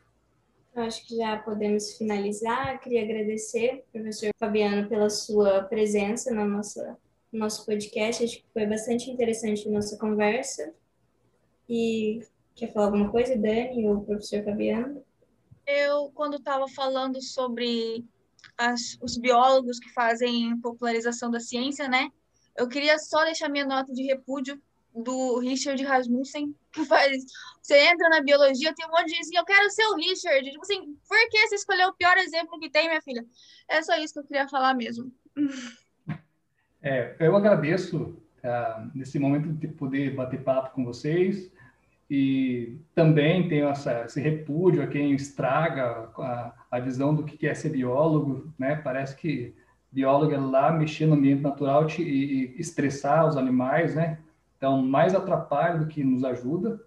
Eu 0.75 0.85
acho 0.85 1.07
que 1.07 1.17
já 1.17 1.37
podemos 1.37 1.97
finalizar. 1.99 2.81
queria 2.81 3.03
agradecer, 3.03 3.85
professor 3.93 4.31
Fabiano, 4.39 4.89
pela 4.89 5.11
sua 5.11 5.65
presença 5.65 6.33
na 6.33 6.45
nossa 6.45 6.97
no 7.33 7.39
nosso 7.39 7.65
podcast. 7.65 8.25
Acho 8.25 8.39
que 8.39 8.47
foi 8.53 8.67
bastante 8.67 9.11
interessante 9.11 9.69
a 9.69 9.71
nossa 9.71 9.97
conversa. 9.97 10.73
E 11.69 12.21
quer 12.55 12.73
falar 12.73 12.87
alguma 12.87 13.11
coisa, 13.11 13.37
Dani 13.37 13.89
ou 13.89 13.97
o 13.97 14.05
professor 14.05 14.45
Fabiano? 14.45 15.03
Eu, 15.67 16.11
quando 16.15 16.37
estava 16.37 16.67
falando 16.69 17.23
sobre 17.23 18.05
as, 18.57 18.99
os 19.01 19.17
biólogos 19.17 19.79
que 19.79 19.93
fazem 19.93 20.59
popularização 20.61 21.31
da 21.31 21.41
ciência, 21.41 21.89
né? 21.89 22.11
Eu 22.57 22.69
queria 22.69 22.99
só 22.99 23.25
deixar 23.25 23.49
minha 23.49 23.65
nota 23.65 23.93
de 23.93 24.03
repúdio 24.03 24.61
do 24.95 25.39
Richard 25.39 25.83
Rasmussen, 25.85 26.55
que 26.73 26.85
faz. 26.85 27.25
Você 27.63 27.79
entra 27.79 28.09
na 28.09 28.21
biologia, 28.21 28.75
tem 28.75 28.87
um 28.87 28.91
monte 28.91 29.07
de 29.07 29.13
gente 29.13 29.23
assim, 29.23 29.37
eu 29.37 29.45
quero 29.45 29.71
ser 29.71 29.87
o 29.87 29.95
Richard. 29.95 30.51
Tipo 30.51 30.63
assim, 30.63 30.97
por 31.09 31.29
que 31.31 31.49
você 31.49 31.55
escolheu 31.55 31.89
o 31.89 31.95
pior 31.95 32.17
exemplo 32.19 32.59
que 32.59 32.71
tem, 32.71 32.89
minha 32.89 33.03
filha? 33.03 33.25
É 33.69 33.83
só 33.83 33.97
isso 33.97 34.15
que 34.15 34.21
eu 34.21 34.25
queria 34.25 34.49
falar 34.49 34.75
mesmo. 34.75 35.13
É, 36.83 37.15
eu 37.21 37.37
agradeço 37.37 38.17
uh, 38.39 38.91
nesse 38.95 39.19
momento 39.19 39.53
de 39.53 39.69
poder 39.69 40.15
bater 40.15 40.43
papo 40.43 40.75
com 40.75 40.83
vocês 40.83 41.53
e 42.09 42.79
também 42.95 43.49
tenho 43.51 43.69
essa, 43.69 44.07
esse 44.07 44.19
repúdio 44.19 44.83
a 44.83 44.87
quem 44.87 45.13
estraga 45.13 46.11
a, 46.17 46.60
a 46.71 46.79
visão 46.79 47.15
do 47.15 47.25
que 47.25 47.47
é 47.47 47.55
ser 47.55 47.71
biólogo, 47.71 48.53
né? 48.59 48.77
Parece 48.77 49.17
que 49.17 49.55
biólogo 49.91 50.33
é 50.33 50.39
lá 50.39 50.71
mexer 50.71 51.07
no 51.07 51.15
ambiente 51.15 51.43
natural 51.43 51.87
e, 51.99 52.03
e 52.03 52.61
estressar 52.61 53.27
os 53.27 53.37
animais, 53.37 53.95
né? 53.95 54.19
Então, 54.57 54.83
mais 54.83 55.15
atrapalha 55.15 55.79
do 55.79 55.87
que 55.87 56.05
nos 56.05 56.23
ajuda, 56.23 56.81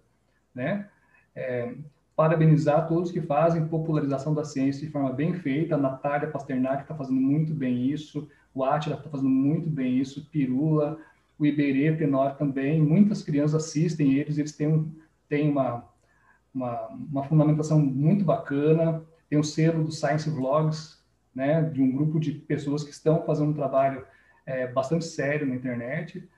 né? 0.54 0.88
É, 1.34 1.74
parabenizar 2.16 2.86
todos 2.86 3.10
que 3.10 3.20
fazem 3.20 3.66
popularização 3.66 4.32
da 4.32 4.44
ciência 4.44 4.86
de 4.86 4.92
forma 4.92 5.12
bem 5.12 5.34
feita. 5.34 5.74
A 5.74 5.78
Natália 5.78 6.30
Pasternak 6.30 6.82
está 6.82 6.94
fazendo 6.94 7.20
muito 7.20 7.52
bem 7.52 7.90
isso, 7.90 8.28
o 8.54 8.64
Atila 8.64 8.96
está 8.96 9.10
fazendo 9.10 9.30
muito 9.30 9.68
bem 9.68 9.98
isso, 9.98 10.24
Pirula, 10.30 10.98
o 11.38 11.44
Iberê, 11.44 11.94
Tenor 11.96 12.36
também. 12.36 12.80
Muitas 12.80 13.22
crianças 13.22 13.64
assistem 13.64 14.14
eles, 14.14 14.38
eles 14.38 14.52
têm 14.52 14.90
tem 15.28 15.50
uma, 15.50 15.84
uma, 16.54 16.86
uma, 16.88 17.24
fundamentação 17.24 17.78
muito 17.80 18.24
bacana, 18.24 19.02
tem 19.28 19.38
o 19.38 19.44
selo 19.44 19.84
do 19.84 19.92
Science 19.92 20.28
Vlogs, 20.28 21.02
né, 21.34 21.62
de 21.62 21.82
um 21.82 21.90
grupo 21.90 22.20
de 22.20 22.32
pessoas 22.32 22.84
que 22.84 22.90
estão 22.90 23.24
fazendo 23.24 23.50
um 23.50 23.54
trabalho 23.54 24.04
é, 24.46 24.66
bastante 24.66 25.04
sério 25.04 25.46
na 25.46 25.54
internet 25.54 26.28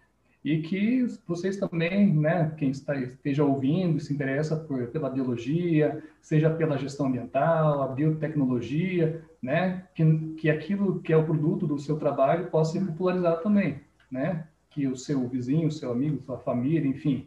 e 0.45 0.63
que 0.63 1.05
vocês 1.27 1.57
também, 1.57 2.15
né, 2.15 2.55
quem 2.57 2.71
está, 2.71 2.95
esteja 2.95 3.45
ouvindo, 3.45 3.99
se 3.99 4.15
interessa 4.15 4.57
por, 4.57 4.87
pela 4.89 5.11
biologia, 5.11 6.03
seja 6.23 6.49
pela 6.49 6.79
gestão 6.79 7.07
ambiental, 7.07 7.83
a 7.83 7.89
biotecnologia, 7.89 9.23
né, 9.43 9.85
que, 9.95 10.05
que 10.39 10.49
aquilo 10.49 11.01
que 11.01 11.13
é 11.13 11.17
o 11.17 11.25
produto 11.25 11.67
do 11.67 11.79
seu 11.79 11.99
trabalho 11.99 12.47
possa 12.47 12.79
ser 12.79 12.87
popularizado 12.87 13.43
também, 13.43 13.81
né, 14.11 14.47
que 14.71 14.87
o 14.87 14.97
seu 14.97 15.27
vizinho, 15.29 15.69
o 15.69 15.73
seu 15.73 15.91
amigo, 15.91 16.23
sua 16.23 16.39
família, 16.39 16.89
enfim, 16.89 17.27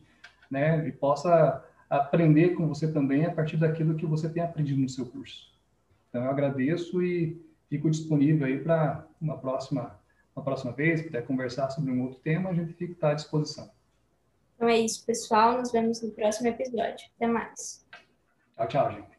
né? 0.49 0.87
E 0.87 0.91
possa 0.91 1.63
aprender 1.89 2.49
com 2.55 2.67
você 2.67 2.91
também 2.91 3.25
a 3.25 3.31
partir 3.33 3.57
daquilo 3.57 3.95
que 3.95 4.05
você 4.05 4.29
tem 4.29 4.43
aprendido 4.43 4.79
no 4.79 4.89
seu 4.89 5.05
curso. 5.05 5.51
Então, 6.09 6.23
eu 6.23 6.29
agradeço 6.29 7.01
e 7.01 7.41
fico 7.69 7.89
disponível 7.89 8.45
aí 8.45 8.59
para 8.59 9.05
uma 9.21 9.37
próxima, 9.37 9.99
uma 10.35 10.43
próxima 10.43 10.71
vez, 10.71 11.01
puder 11.01 11.25
conversar 11.25 11.69
sobre 11.69 11.91
um 11.91 12.03
outro 12.03 12.19
tema, 12.19 12.49
a 12.49 12.53
gente 12.53 12.73
fica 12.73 13.09
à 13.09 13.13
disposição. 13.13 13.69
Então 14.55 14.67
é 14.67 14.77
isso, 14.77 15.05
pessoal. 15.05 15.57
Nos 15.57 15.71
vemos 15.71 16.01
no 16.01 16.11
próximo 16.11 16.49
episódio. 16.49 17.07
Até 17.15 17.27
mais. 17.27 17.85
Tchau, 18.57 18.67
tchau, 18.67 18.91
gente. 18.91 19.18